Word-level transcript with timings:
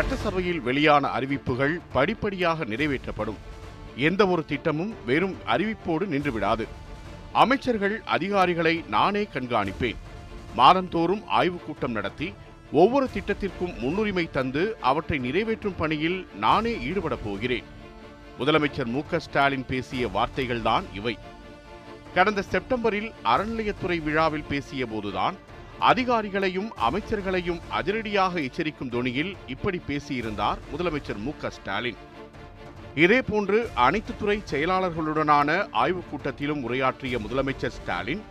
சட்டசபையில் 0.00 0.60
வெளியான 0.60 1.08
அறிவிப்புகள் 1.08 1.80
படிப்படியாக 1.92 2.64
நிறைவேற்றப்படும். 2.64 3.36
எந்த 3.96 4.26
ஒரு 4.26 4.44
திட்டமும் 4.44 4.94
வெறும் 5.06 5.36
அறிவிப்போடு 5.46 6.06
நின்றுவிடாது. 6.06 6.68
அமைச்சர்கள் 7.32 8.02
அதிகாரிகளை 8.04 8.84
நானே 8.88 9.22
கண்காணிப்பேன். 9.22 9.96
மாதந்தோறும் 10.54 11.26
ஆய்வுக் 11.26 11.66
கூட்டம் 11.66 11.92
நடத்தி 11.92 12.34
ஒவ்வொரு 12.72 13.08
திட்டத்திற்கும் 13.14 13.78
முன்னுரிமை 13.78 14.30
தந்து 14.30 14.76
அவற்றை 14.80 15.18
நிறைவேற்றும் 15.18 15.76
பணியில் 15.76 16.28
நானே 16.38 16.74
ஈடுபடப் 16.74 17.24
போகிறேன். 17.24 17.64
முதலமைச்சர் 18.38 18.84
மு. 18.84 19.00
ஸ்டாலின் 19.16 19.66
பேசிய 19.66 20.08
வார்த்தைகள்தான் 20.08 20.82
இவை. 20.94 21.18
கடந்த 22.14 22.42
செப்டம்பரில் 22.42 23.12
அறநிலையத்துறை 23.24 24.02
விழாவில் 24.02 24.44
பேசிய 24.48 24.86
போதுதான் 24.86 25.34
அதிகாரிகளையும் 25.80 26.70
அமைச்சர்களையும் 26.76 27.60
அதிரடியாக 27.70 28.40
எச்சரிக்கும் 28.40 28.90
தொனியில் 28.90 29.36
இப்படி 29.46 29.80
பேசியிருந்தார் 29.86 30.58
முதலமைச்சர் 30.72 31.16
மு 31.16 31.32
க 31.40 31.50
ஸ்டாலின். 31.50 31.96
இதேபோன்று 32.94 33.70
அனைத்து 33.74 34.16
துறை 34.16 34.42
செயலாளர்களுடனான 34.50 35.68
ஆய்வுக் 35.72 36.08
கூட்டத்திலும் 36.10 36.62
உரையாற்றிய 36.62 37.18
முதலமைச்சர் 37.18 37.76
ஸ்டாலின் 37.78 38.22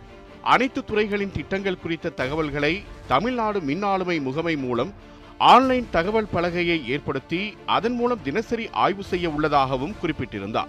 அனைத்து 0.42 0.84
துறைகளின் 0.84 1.32
திட்டங்கள் 1.32 1.78
குறித்த 1.78 2.08
தகவல்களை 2.08 2.82
தமிழ்நாடு 3.06 3.60
மின் 3.60 3.82
ஆளுமை 3.82 4.20
முகமை 4.20 4.56
மூலம் 4.56 4.92
ஆன்லைன் 5.38 5.86
தகவல் 5.90 6.32
பலகையை 6.34 6.84
ஏற்படுத்தி 6.86 7.56
அதன் 7.66 7.94
மூலம் 7.94 8.22
தினசரி 8.22 8.70
ஆய்வு 8.70 9.02
செய்ய 9.02 9.28
உள்ளதாகவும் 9.30 9.96
குறிப்பிட்டிருந்தார். 10.00 10.68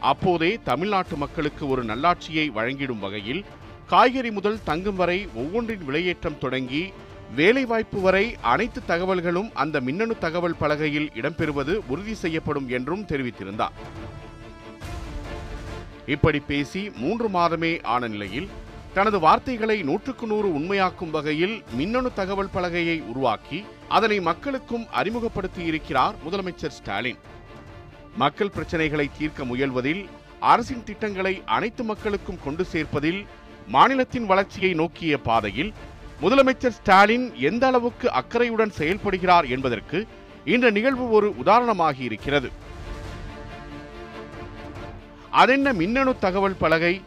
அப்போதே 0.00 0.58
தமிழ்நாட்டு 0.64 1.16
மக்களுக்கு 1.16 1.68
ஒரு 1.68 1.84
நல்லாட்சியை 1.84 2.50
வழங்கிடும் 2.50 2.98
வகையில் 2.98 3.44
காய்கறி 3.90 4.30
முதல் 4.30 4.62
தங்கும் 4.64 4.96
வரை 4.96 5.28
ஒவ்வொன்றின் 5.34 5.84
விலையேற்றம் 5.88 6.38
தொடங்கி 6.38 6.92
வேலைவாய்ப்பு 7.36 8.00
வரை 8.00 8.36
அனைத்து 8.40 8.80
தகவல்களும் 8.88 9.48
அந்த 9.54 9.80
மின்னணு 9.80 10.18
தகவல் 10.18 10.56
பலகையில் 10.60 11.08
இடம்பெறுவது 11.14 11.74
உறுதி 11.88 12.14
செய்யப்படும் 12.14 12.68
என்றும் 12.68 13.04
தெரிவித்திருந்தார். 13.06 13.76
இப்படி 16.06 16.40
பேசி 16.40 16.90
மூன்று 16.96 17.28
மாதமே 17.28 17.72
ஆன 17.82 18.08
நிலையில் 18.08 18.48
தனது 18.94 19.18
வார்த்தைகளை 19.20 19.82
நூற்றுக்கு 19.82 20.26
நூறு 20.26 20.54
உண்மையாக்கும் 20.54 21.10
வகையில் 21.10 21.62
மின்னணு 21.72 22.12
தகவல் 22.12 22.54
பலகையை 22.54 23.00
உருவாக்கி 23.02 23.64
அதனை 23.88 24.20
மக்களுக்கும் 24.20 24.86
அறிமுகப்படுத்தி 24.90 25.64
இருக்கிறார் 25.64 26.14
முதலமைச்சர் 26.26 26.76
ஸ்டாலின். 26.78 27.20
மக்கள் 28.16 28.54
பிரச்சனைகளை 28.56 29.08
தீர்க்க 29.18 29.44
முயல்வதில் 29.44 30.08
அரசின் 30.40 30.84
திட்டங்களை 30.84 31.42
அனைத்து 31.44 31.84
மக்களுக்கும் 31.84 32.42
கொண்டு 32.44 32.64
சேர்ப்பதில் 32.72 33.26
மாநிலத்தின் 33.68 34.26
வளர்ச்சியை 34.26 34.74
நோக்கிய 34.74 35.18
பாதையில் 35.18 35.72
முதலமைச்சர் 36.22 36.76
ஸ்டாலின் 36.78 37.34
எந்த 37.36 37.66
அளவுக்கு 37.66 38.12
அக்கறையுடன் 38.12 38.72
செயல்படுகிறார் 38.78 39.48
என்பதற்கு 39.48 40.06
இந்த 40.44 40.70
நிகழ்வு 40.70 41.10
ஒரு 41.10 41.34
உதாரணமாகி 41.44 42.00
இருக்கிறது. 42.00 42.50
அதென்ன 45.30 45.72
மின்னணு 45.72 46.18
தகவல் 46.18 46.56
பலகை? 46.58 47.02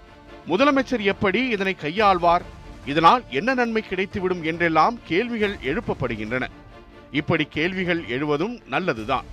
முதலமைச்சர் 0.48 1.02
எப்படி 1.02 1.48
இதனை 1.48 1.76
கையாள்வார்? 1.82 2.42
இதனால் 2.86 3.24
என்ன 3.30 3.54
நன்மை 3.54 3.84
கிடைத்துவிடும் 3.90 4.44
என்றெல்லாம் 4.44 5.00
கேள்விகள் 5.04 5.56
எழுப்பப்படுகின்றன. 5.56 6.48
இப்படி 7.12 7.48
கேள்விகள் 7.50 8.04
எழுவதும் 8.08 8.60
நல்லதுதான். 8.68 9.26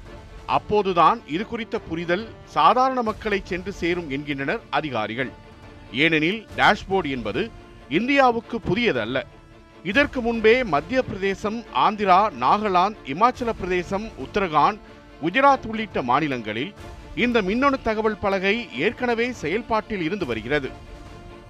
அப்போதுதான் 0.47 1.21
இது 1.27 1.47
குறித்த 1.47 1.79
புரிதல் 1.79 2.29
சாதாரண 2.45 3.03
மக்களை 3.03 3.41
சென்று 3.45 3.73
சேரும் 3.73 4.11
என்கின்றனர் 4.11 4.61
அதிகாரிகள். 4.71 5.47
ஏனெனில் 5.93 6.47
டேஷ்போர்டு 6.57 7.11
என்பது 7.11 7.51
இந்தியாவுக்கு 7.89 8.61
புதியதல்ல. 8.69 9.23
இதற்கு 9.85 10.21
முன்பே 10.21 10.65
மத்திய 10.65 11.03
பிரதேசம் 11.03 11.65
ஆந்திரா 11.75 12.31
நாகாலாந்து 12.41 12.97
இமாச்சல 13.05 13.53
பிரதேசம் 13.53 14.07
உத்தரகாண்ட் 14.07 14.79
குஜராத் 15.23 15.67
உள்ளிட்ட 15.67 16.03
மாநிலங்களில் 16.03 16.75
இந்த 17.15 17.43
மின்னணு 17.43 17.83
தகவல் 17.83 18.19
பலகை 18.19 18.69
ஏற்கனவே 18.77 19.33
செயல்பாட்டில் 19.33 20.03
இருந்து 20.03 20.27
வருகிறது. 20.27 20.71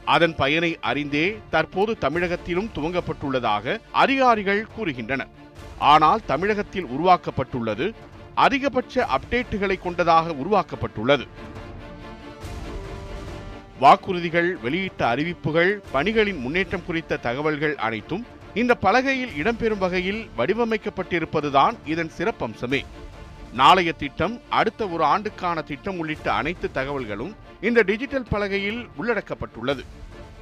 அதன் 0.04 0.34
பயனை 0.34 0.78
அறிந்தே 0.80 1.38
தற்போது 1.50 1.96
தமிழகத்திலும் 2.00 2.70
துவங்கப்பட்டுள்ளதாக 2.74 3.80
அதிகாரிகள் 3.92 4.66
கூறுகின்றனர். 4.76 5.28
ஆனால் 5.78 6.20
தமிழகத்தில் 6.26 6.86
உருவாக்கப்பட்டுள்ளது 6.86 7.94
அதிகபட்ச 8.34 9.08
அப்டேட்டுகளை 9.16 9.80
கொண்டதாக 9.80 10.30
உருவாக்கப்பட்டுள்ளது. 10.30 11.26
வாக்குறுதிகள் 13.82 14.48
வெளியிட்ட 14.62 15.00
அறிவிப்புகள் 15.08 15.82
பணிகளின் 15.92 16.38
முன்னேற்றம் 16.38 16.84
குறித்த 16.86 17.16
தகவல்கள் 17.16 17.74
அனைத்தும் 17.76 18.24
இந்த 18.54 18.74
பலகையில் 18.74 19.32
இடம்பெறும் 19.40 19.78
வகையில் 19.78 20.28
வடிவமைக்கப்பட்டிருப்பதுதான் 20.38 21.74
இதன் 21.84 22.10
சிறப்பம்சமே. 22.18 22.80
நாளைய 23.52 23.92
திட்டம் 23.92 24.40
அடுத்த 24.48 24.88
ஒரு 24.88 25.04
ஆண்டுக்கான 25.04 25.62
திட்டம் 25.62 25.98
உள்ளிட்ட 25.98 26.32
அனைத்து 26.32 26.70
தகவல்களும் 26.74 27.32
இந்த 27.60 27.82
டிஜிட்டல் 27.82 28.28
பலகையில் 28.30 28.88
உள்ளடக்கப்பட்டுள்ளது. 28.98 29.84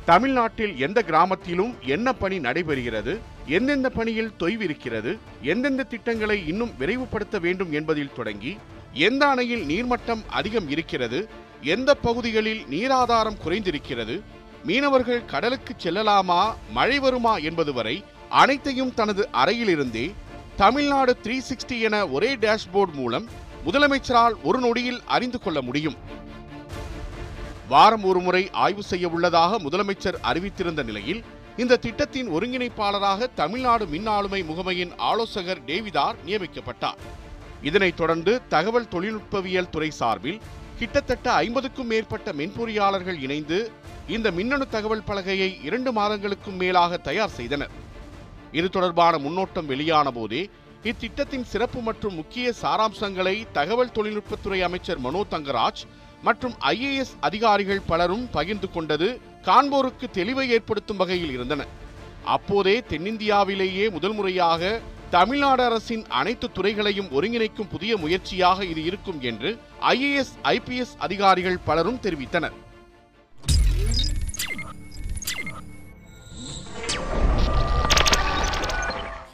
தமிழ்நாட்டில் 0.04 0.74
எந்த 0.78 1.02
கிராமத்திலும் 1.02 1.72
என்ன 1.94 2.12
பணி 2.12 2.38
நடைபெறுகிறது 2.38 3.18
எந்தெந்த 3.46 3.88
பணியில் 3.90 4.34
தொய்விருக்கிறது 4.40 5.18
எந்தெந்த 5.42 5.82
திட்டங்களை 5.82 6.46
இன்னும் 6.46 6.74
விரைவுபடுத்த 6.78 7.38
வேண்டும் 7.40 7.72
என்பதில் 7.72 8.12
தொடங்கி 8.12 8.56
எந்த 8.92 9.26
அணையில் 9.26 9.64
நீர்மட்டம் 9.66 10.22
அதிகம் 10.30 10.68
இருக்கிறது 10.68 11.28
எந்த 11.62 11.94
பகுதிகளில் 11.94 12.66
நீராதாரம் 12.70 13.38
குறைந்திருக்கிறது? 13.44 14.22
மீனவர்கள் 14.64 15.24
கடலுக்கு 15.24 15.74
செல்லலாமா? 15.82 16.54
மழை 16.70 16.98
வருமா 16.98 17.36
என்பது 17.36 17.72
வரை 17.72 18.04
அனைத்தையும் 18.28 18.94
தனது 18.94 19.28
அறையிலிருந்தே 19.32 20.14
தமிழ்நாடு 20.56 21.16
த்ரீ 21.22 21.40
சிக்ஸ்டி 21.48 21.80
என 21.80 22.06
ஒரே 22.06 22.36
டேஷ்போர்டு 22.36 22.92
மூலம் 22.92 23.28
முதலமைச்சரால் 23.66 24.32
ஒரு 24.42 24.58
நொடியில் 24.58 25.00
அறிந்து 25.04 25.40
கொள்ள 25.40 25.62
முடியும். 25.62 25.94
வாரம் 27.68 28.04
ஒரு 28.04 28.20
முறை 28.20 28.50
ஆய்வு 28.52 28.82
செய்ய 28.82 29.08
உள்ளதாக 29.08 29.58
முதலமைச்சர் 29.58 30.14
அறிவித்திருந்த 30.22 30.84
நிலையில் 30.84 31.24
இந்த 31.56 31.76
திட்டத்தின் 31.76 32.30
ஒருங்கிணைப்பாளராக 32.30 33.28
தமிழ்நாடு 33.34 33.86
மின் 33.86 34.06
ஆளுமை 34.06 34.42
முகமையின் 34.42 34.90
ஆலோசகர் 34.96 35.60
டேவிதார் 35.66 36.14
நியமிக்கப்பட்டார். 36.26 36.98
இதனைத் 37.62 37.96
தொடர்ந்து 37.96 38.42
தகவல் 38.48 38.88
தொழில்நுட்பவியல் 38.88 39.70
துறை 39.70 39.90
சார்பில் 39.90 40.40
கிட்டத்தட்ட 40.78 41.26
ஐம்பதுக்கும் 41.44 41.90
மேற்பட்ட 41.90 42.32
மென்பொறியாளர்கள் 42.38 43.18
இணைந்து 43.26 43.58
இந்த 44.14 44.28
மின்னணு 44.38 44.64
தகவல் 44.74 45.06
பலகையை 45.06 45.48
இரண்டு 45.66 45.90
மாதங்களுக்கும் 45.98 46.58
மேலாக 46.62 46.96
தயார் 47.06 47.32
செய்தனர். 47.36 47.72
இது 48.58 48.68
தொடர்பான 48.74 49.14
முன்னோட்டம் 49.18 49.70
வெளியான 49.72 50.10
போதே 50.18 50.42
இத்திட்டத்தின் 50.90 51.46
சிறப்பு 51.52 51.80
மற்றும் 51.86 52.14
முக்கிய 52.14 52.52
சாராம்சங்களை 52.62 53.34
தகவல் 53.58 53.94
தொழில்நுட்பத்துறை 53.96 54.60
அமைச்சர் 54.66 55.00
மனோ 55.06 55.22
தங்கராஜ் 55.30 55.82
மற்றும் 56.22 56.54
ஐஏஎஸ் 56.74 57.14
அதிகாரிகள் 57.28 57.86
பலரும் 57.86 58.26
பகிர்ந்து 58.36 58.70
கொண்டது 58.74 59.08
காண்போருக்கு 59.48 60.06
தெளிவை 60.18 60.46
ஏற்படுத்தும் 60.56 61.00
வகையில் 61.02 61.32
இருந்தன. 61.36 61.64
அப்போதே 62.36 62.76
தென்னிந்தியாவிலேயே 62.90 63.86
முதல் 63.96 64.16
முறையாக 64.18 64.80
தமிழ்நாடு 65.10 65.62
அரசின் 65.64 66.04
அனைத்து 66.08 66.52
துறைகளையும் 66.52 67.06
ஒருங்கிணைக்கும் 67.06 67.70
புதிய 67.70 67.96
முயற்சியாக 67.96 68.64
இது 68.64 68.82
இருக்கும் 68.82 69.20
என்று 69.20 69.58
ஐஏஎஸ் 69.80 70.34
ஐபிஎஸ் 70.44 70.94
அதிகாரிகள் 70.98 71.58
பலரும் 71.64 72.00
தெரிவித்தனர். 72.02 72.56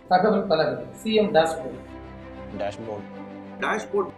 தகவல் 0.09 0.47
பலகை 0.47 0.85
CM 1.03 1.33
dashboard 1.39 1.81
dashboard. 2.61 3.05
Dashboard. 3.61 4.09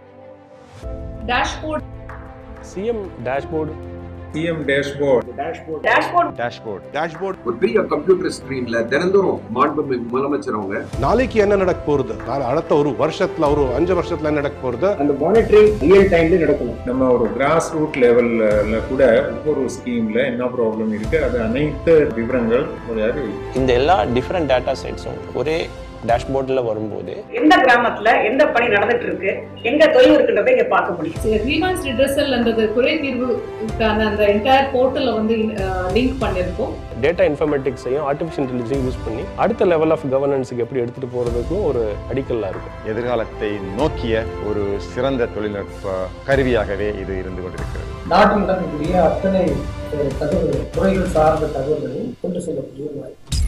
Dashboard. 1.27 1.83
Cm 2.71 2.99
dashboard. 3.23 3.94
CM 4.35 4.63
dashboard 4.69 5.27
dashboard. 5.41 6.29
Dashboard. 6.39 6.83
Dashboard. 6.97 7.37
ஒரு 7.49 7.57
பெரிய 7.63 7.79
கம்ப்யூட்டர் 7.93 8.33
ஸ்கிரீன்ல 8.37 8.79
தினந்தோறும் 8.93 9.41
மாண்புமிகு 9.57 10.07
முதலமைச்சர் 10.13 10.57
அவங்க 10.59 10.79
நாளைக்கு 11.05 11.39
என்ன 11.45 11.59
நடக்க 11.63 11.81
போறது? 11.91 12.15
நாளை 12.29 12.45
அடுத்த 12.51 12.73
ஒரு 12.75 12.91
வருஷத்துல 13.03 13.49
ஒரு 13.55 13.65
அஞ்சு 13.79 13.95
வருஷத்துல 14.01 14.31
என்ன 14.31 14.41
நடக்க 14.43 14.59
போறது? 14.65 14.89
அந்த 15.03 15.15
மானிட்டரிங் 15.23 15.71
ரியல் 15.85 16.11
டைம்ல 16.15 16.41
நடக்கணும். 16.45 16.79
நம்ம 16.87 17.11
ஒரு 17.17 17.27
கிராஸ் 17.37 17.71
ரூட் 17.77 17.99
லெவல்ல 18.05 18.81
கூட 18.91 19.03
ஒவ்வொரு 19.37 19.65
ஸ்கீம்ல 19.77 20.19
என்ன 20.33 20.51
ப்ராப்ளம் 20.57 20.93
இருக்கு 20.99 21.21
அது 21.29 21.39
அனைத்து 21.49 21.95
விவரங்கள் 22.19 22.67
ஒரு 22.91 23.27
இந்த 23.57 23.71
எல்லா 23.81 23.97
டிஃப்ரெண்ட் 24.19 24.53
டேட்டா 24.55 24.75
செட்ஸும் 24.85 25.21
ஒரே 25.35 25.59
டேஷ்போர்டில் 26.05 26.67
வரும்போது 26.67 27.13
எந்த 27.35 27.55
கிராமத்துல 27.63 28.09
எந்த 28.25 28.43
பணி 28.49 28.67
நடந்துட்டு 28.69 29.07
இருக்கு 29.07 29.31
எங்க 29.63 29.85
தொய்வு 29.89 30.15
இருக்குன்றதை 30.15 30.51
இங்க 30.51 30.67
பார்க்க 30.69 30.97
முடியும். 30.97 31.21
கிரீவன்ஸ் 31.45 31.85
ரிட்ரஸல் 31.87 32.35
அந்த 32.35 32.51
குறை 32.75 32.95
தீர்வுக்கான 32.99 34.07
அந்த 34.07 34.23
என்டையர் 34.33 34.73
போர்ட்டலை 34.75 35.13
வந்து 35.15 35.37
லிங்க் 35.95 36.17
பண்ணியிருக்கோம். 36.21 36.73
டேட்டா 37.03 37.25
இன்ஃபர்மேட்டிக்ஸையும் 37.29 38.05
ஆர்டிஃபிஷியல் 38.09 38.45
இன்டெலிஜென்ஸையும் 38.45 38.87
யூஸ் 38.87 39.03
பண்ணி 39.05 39.23
அடுத்த 39.39 39.65
லெவல் 39.67 39.91
ஆஃப் 39.91 40.07
கவர்னன்ஸுக்கு 40.13 40.65
எப்படி 40.65 40.83
எடுத்துகிட்டு 40.83 41.15
போகிறதுக்கும் 41.15 41.65
ஒரு 41.65 41.83
அடிக்கல்லாக 42.11 42.53
இருக்கும் 42.53 42.77
எதிர்காலத்தை 42.91 43.51
நோக்கிய 43.77 44.15
ஒரு 44.47 44.63
சிறந்த 44.89 45.29
தொழில்நுட்ப 45.35 45.97
கருவியாகவே 46.27 46.89
இது 47.03 47.15
இருந்து 47.19 47.43
கொண்டிருக்கிறது. 47.43 47.91
நாட்டில் 48.09 48.43
நடக்கக்கூடிய 48.43 48.95
அத்தனை 49.03 49.43
அஹ், 49.95 50.13
தகவல்கள் 50.19 50.65
துறைகள் 50.73 51.13
சார்ந்த 51.13 51.51
தகவல்களையும் 51.55 52.15
கொண்டு 52.23 52.41
செல்லக்கூடிய 52.41 52.89
வாய்ப்பு. 52.97 53.43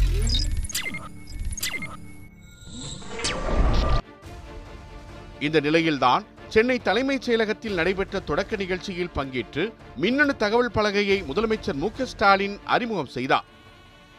இந்த 5.41 5.61
நிலையில்தான் 5.61 6.25
சென்னை 6.49 6.79
தலைமைச் 6.79 7.31
செயலகத்தில் 7.31 7.75
நடைபெற்ற 7.75 8.21
தொடக்க 8.21 8.57
நிகழ்ச்சியில் 8.57 9.13
பங்கேற்று 9.15 9.73
மின்னணு 9.97 10.37
தகவல் 10.37 10.71
பலகையை 10.75 11.19
முதலமைச்சர் 11.31 11.75
மு 11.75 11.89
ஸ்டாலின் 11.97 12.59
அறிமுகம் 12.65 13.07
செய்தார். 13.07 13.45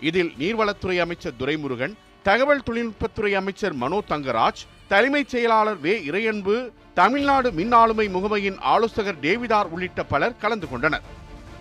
இதில் 0.01 0.31
நீர்வளத்துறை 0.39 0.99
அமைச்சர் 0.99 1.33
துரைமுருகன் 1.39 1.93
தகவல் 2.23 2.63
தொழில்நுட்பத்துறை 2.69 3.31
அமைச்சர் 3.33 3.73
மனோ 3.73 4.03
தங்கராஜ் 4.09 4.63
தலைமைச் 4.87 5.27
செயலாளர் 5.27 5.79
வே 5.79 5.99
இறையன்பு 5.99 6.71
தமிழ்நாடு 6.93 7.51
மின் 7.51 7.71
ஆளுமை 7.71 8.07
முகமையின் 8.07 8.57
ஆலோசகர் 8.59 9.19
டேவிதார் 9.19 9.69
உள்ளிட்ட 9.69 10.03
பலர் 10.03 10.37
கலந்து 10.37 10.69
கொண்டனர். 10.69 11.03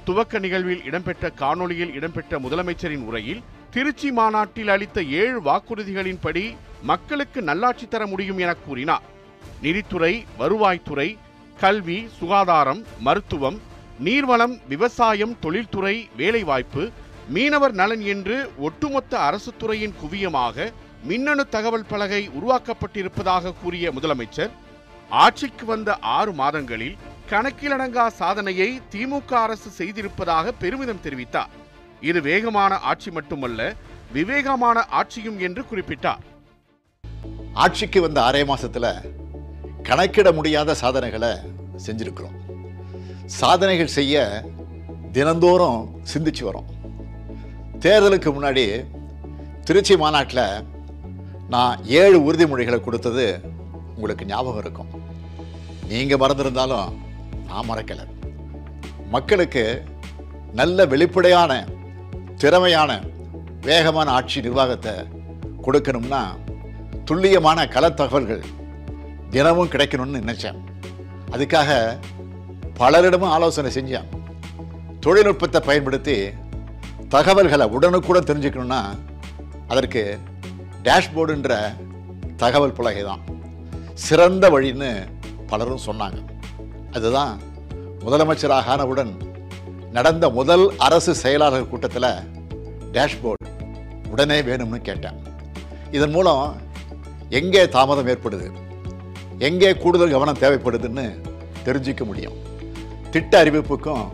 துவக்க 0.04 0.38
நிகழ்வில் 0.38 0.84
இடம்பெற்ற 0.84 1.30
காணொளியில் 1.30 1.92
இடம்பெற்ற 1.92 2.38
முதலமைச்சரின் 2.38 3.04
உரையில் 3.04 3.42
திருச்சி 3.70 4.12
மாநாட்டில் 4.12 4.68
அளித்த 4.68 5.02
ஏழு 5.02 5.42
வாக்குறுதிகளின்படி 5.42 6.56
மக்களுக்கு 6.82 7.42
நல்லாட்சி 7.42 7.88
தர 7.88 8.06
முடியும் 8.06 8.38
என 8.38 8.54
கூறினார். 8.54 9.14
நிதித்துறை 9.62 10.12
வருவாய்த்துறை 10.38 11.08
கல்வி 11.60 11.98
சுகாதாரம் 12.18 12.82
மருத்துவம் 13.00 13.58
நீர்வளம் 14.04 14.54
விவசாயம் 14.68 15.38
தொழில்துறை 15.40 16.08
வேலைவாய்ப்பு 16.16 16.90
மீனவர் 17.28 17.72
நலன் 17.72 18.02
என்று 18.14 18.36
ஒட்டுமொத்த 18.58 19.12
அரசு 19.18 19.52
துறையின் 19.58 19.94
குவியமாக 20.02 20.66
மின்னணு 21.04 21.44
தகவல் 21.48 21.88
பலகை 21.88 22.22
உருவாக்கப்பட்டிருப்பதாக 22.38 23.54
கூறிய 23.62 23.92
முதலமைச்சர் 23.92 24.52
ஆட்சிக்கு 25.10 25.66
வந்த 25.66 25.90
ஆறு 25.96 26.32
மாதங்களில் 26.32 26.96
கணக்கிலடங்கா 27.30 28.06
சாதனையை 28.20 28.80
திமுக 28.92 29.32
அரசு 29.44 29.70
செய்திருப்பதாக 29.78 30.52
பெருமிதம் 30.58 31.02
தெரிவித்தார். 31.04 31.52
இது 32.00 32.22
வேகமான 32.22 32.78
ஆட்சி 32.78 33.10
மட்டுமல்ல 33.10 33.60
விவேகமான 34.12 34.84
ஆட்சியும் 35.00 35.38
என்று 35.38 35.64
குறிப்பிட்டார். 35.70 36.22
ஆட்சிக்கு 37.54 38.00
வந்த 38.00 38.20
ஆறே 38.20 38.42
மாசத்துல 38.52 38.86
கணக்கிட 39.88 40.28
முடியாத 40.32 40.74
சாதனைகளை 40.74 41.30
செஞ்சுருக்கிறோம். 41.86 42.36
சாதனைகள் 43.40 43.96
செய்ய 43.98 44.44
தினந்தோறும் 45.12 45.80
சிந்திச்சு 46.12 46.42
வரோம். 46.48 46.68
தேர்தலுக்கு 47.78 48.30
முன்னாடி 48.36 48.64
திருச்சி 49.64 49.96
மாநாட்டில் 49.96 50.64
நான் 51.48 51.84
ஏழு 52.00 52.18
உறுதிமொழிகளை 52.26 52.80
கொடுத்தது 52.80 53.26
உங்களுக்கு 53.94 54.24
ஞாபகம் 54.26 54.60
இருக்கும். 54.60 54.90
நீங்கள் 55.88 56.18
மறந்துருந்தாலும் 56.18 56.88
நான் 57.46 57.68
மறக்கலை. 57.70 58.04
மக்களுக்கு 59.10 59.64
நல்ல 60.52 60.86
வெளிப்படையான 60.86 61.52
திறமையான 62.36 63.00
வேகமான 63.60 64.10
ஆட்சி 64.10 64.40
நிர்வாகத்தை 64.40 64.92
கொடுக்கணும்னா 65.62 66.22
துல்லியமான 67.04 67.64
களத்தகவல்கள் 67.64 68.42
தினமும் 69.34 69.72
கிடைக்கணும்னு 69.72 70.22
நினைச்சேன். 70.24 70.58
அதுக்காக 71.34 71.70
பலரிடமும் 72.80 73.34
ஆலோசனை 73.36 73.70
செஞ்சேன். 73.76 74.08
தொழில்நுட்பத்தை 75.04 75.60
பயன்படுத்தி 75.66 76.16
தகவல்களை 77.14 77.66
உடனுக்குடன் 77.76 78.28
தெரிஞ்சுக்கணும்னா 78.30 78.80
அதற்கு 79.72 80.02
டேஷ்போர்டுன்ற 80.86 81.52
தகவல் 82.42 82.76
பலகை 82.78 83.02
தான் 83.02 83.22
சிறந்த 84.06 84.44
வழின்னு 84.54 84.90
பலரும் 85.50 85.86
சொன்னாங்க. 85.86 86.18
அதுதான் 86.96 87.32
முதலமைச்சராக 88.04 88.72
ஆனவுடன் 88.74 89.12
நடந்த 89.96 90.24
முதல் 90.38 90.64
அரசு 90.86 91.12
செயலாளர் 91.22 91.70
கூட்டத்தில் 91.72 92.10
டேஷ்போர்டு 92.96 93.50
உடனே 94.12 94.38
வேணும்னு 94.48 94.78
கேட்டேன். 94.88 95.18
இதன் 95.96 96.14
மூலம் 96.16 96.44
எங்கே 97.40 97.62
தாமதம் 97.76 98.10
ஏற்படுது? 98.12 98.48
எங்கே 99.38 99.70
கூடுதல் 99.76 100.10
கவனம் 100.10 100.42
தேவைப்படுதுன்னு 100.42 101.06
தெரிஞ்சிக்க 101.64 102.04
முடியும். 102.04 102.36
திட்ட 103.10 103.44
அறிவிப்புக்கும் 103.44 104.04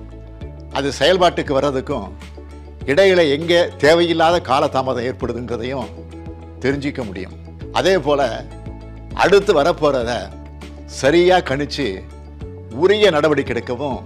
அது 0.72 0.92
செயல்பாட்டுக்கு 0.98 1.52
வர்றதுக்கும் 1.58 2.08
இடையில 2.86 3.28
எங்கே 3.36 3.68
தேவையில்லாத 3.76 4.36
காலதாமதம் 4.50 5.06
ஏற்படுதுன்றதையும் 5.08 5.90
தெரிஞ்சிக்க 6.60 7.04
முடியும். 7.04 7.34
அதே 7.72 7.98
போல 7.98 8.44
அடுத்து 9.14 9.62
வரப்போகிறத 9.62 10.12
சரியாக 10.84 11.46
கணிச்சு 11.48 11.86
உரிய 12.70 13.10
நடவடிக்கை 13.10 13.54
எடுக்கவும் 13.54 13.98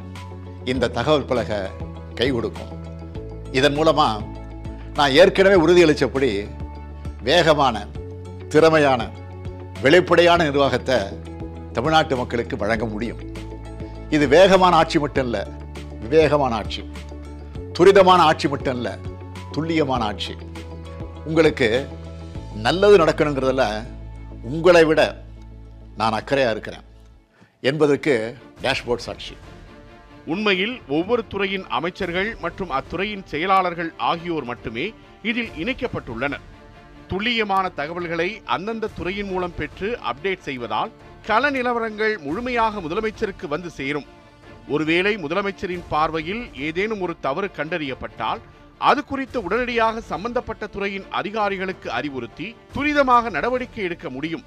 இந்த 0.65 0.89
தகவல் 0.89 1.29
பலகை 1.31 1.59
கை 2.15 2.31
கொடுக்கும். 2.31 2.73
இதன் 3.53 3.75
மூலமாக 3.75 4.25
நான் 4.95 5.11
ஏற்கனவே 5.11 5.57
உறுதியளித்தபடி 5.65 6.31
வேகமான 7.23 7.87
திறமையான 8.49 9.11
வெளிப்படையான 9.85 10.45
நிர்வாகத்தை 10.45 10.99
தமிழ்நாட்டு 11.73 12.17
மக்களுக்கு 12.17 12.57
வழங்க 12.57 12.85
முடியும். 12.93 13.21
இது 14.11 14.29
வேகமான 14.29 14.77
ஆட்சி 14.77 14.99
மட்டும் 14.99 15.25
இல்லை 15.25 15.43
விவேகமான 16.01 16.55
ஆட்சி. 16.55 16.83
துரிதமான 17.79 18.21
ஆட்சி 18.29 18.49
மட்டும் 18.49 18.77
இல்லை 18.77 18.93
துல்லியமான 19.53 20.05
ஆட்சி. 20.05 20.35
உங்களுக்கு 21.25 21.69
நல்லது 22.67 22.97
நடக்கணுங்கிறதுல 23.03 23.65
உங்களை 24.43 24.85
விட 24.85 25.01
நான் 25.97 26.17
அக்கறையாக 26.21 26.55
இருக்கிறேன் 26.57 26.87
என்பதற்கு 27.61 28.37
டேஷ்போர்ட் 28.63 29.07
சாட்சி. 29.07 29.37
உண்மையில் 30.27 30.81
ஒவ்வொரு 30.89 31.23
துறையின் 31.29 31.67
அமைச்சர்கள் 31.79 32.37
மற்றும் 32.41 32.71
அத்துறையின் 32.71 33.25
செயலாளர்கள் 33.25 33.93
ஆகியோர் 34.11 34.45
மட்டுமே 34.45 34.87
இதில் 35.23 35.53
இணைக்கப்பட்டுள்ளனர். 35.63 36.45
துல்லியமான 37.11 37.69
தகவல்களை 37.69 38.43
அந்தந்த 38.45 38.91
துறையின் 38.97 39.29
மூலம் 39.31 39.55
பெற்று 39.57 39.99
அப்டேட் 40.11 40.47
செய்வதால் 40.49 40.91
கள 41.27 41.51
நிலவரங்கள் 41.51 42.15
முழுமையாக 42.19 42.81
முதலமைச்சருக்கு 42.81 43.47
வந்து 43.49 43.71
சேரும். 43.71 44.07
ஒருவேளை 44.69 45.13
முதலமைச்சரின் 45.17 45.85
பார்வையில் 45.89 46.43
ஏதேனும் 46.67 47.01
ஒரு 47.01 47.15
தவறு 47.21 47.51
கண்டறியப்பட்டால் 47.57 48.41
அது 48.79 49.05
குறித்து 49.05 49.43
உடனடியாக 49.43 50.01
சம்பந்தப்பட்ட 50.01 50.67
துறையின் 50.67 51.07
அதிகாரிகளுக்கு 51.11 51.91
அறிவுறுத்தி 51.91 52.57
துரிதமாக 52.75 53.31
நடவடிக்கை 53.31 53.85
எடுக்க 53.85 54.11
முடியும். 54.11 54.45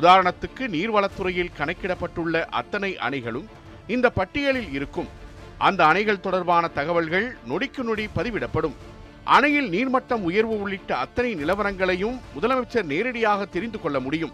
உதாரணத்துக்கு 0.00 0.64
நீர்வளத்துறையில் 0.74 1.56
கணக்கிடப்பட்டுள்ள 1.58 2.44
அத்தனை 2.60 2.96
அணைகளும் 2.96 3.48
இந்த 3.86 4.10
பட்டியலில் 4.10 4.70
இருக்கும். 4.72 5.10
அந்த 5.58 5.84
அணைகள் 5.84 6.24
தொடர்பான 6.26 6.68
தகவல்கள் 6.68 7.36
நொடிக்கு 7.48 7.82
நொடி 7.82 8.08
பதிவிடப்படும். 8.16 8.76
அணையில் 9.24 9.68
நீர்மட்டம் 9.70 10.24
உயர்வு 10.28 10.60
உள்ளிட்ட 10.60 10.96
அத்தனை 10.96 11.34
நிலவரங்களையும் 11.34 12.16
முதலமைச்சர் 12.34 12.90
நேரடியாக 12.92 13.44
தெரிந்து 13.44 13.80
கொள்ள 13.80 14.00
முடியும். 14.00 14.32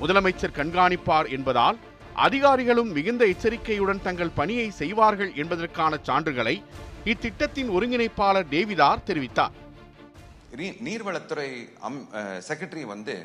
முதலமைச்சர் 0.00 0.56
கண்காணிப்பார் 0.58 1.28
என்பதால் 1.36 1.78
அதிகாரிகளும் 2.14 2.90
மிகுந்த 2.92 3.26
எச்சரிக்கையுடன் 3.26 4.02
தங்கள் 4.02 4.36
பணியை 4.40 4.70
செய்வார்கள் 4.70 5.32
என்பதற்கான 5.34 5.98
சான்றுகளை 6.08 6.62
இத்திட்டத்தின் 7.04 7.70
ஒருங்கிணைப்பாளர் 7.76 8.50
டேவிதார் 8.50 9.04
தெரிவித்தார். 9.08 9.54
நீர்வளத்துறை 10.86 11.50
அம் 11.80 12.00
செக்ரட்டரி 12.48 12.84
வந்து 12.94 13.16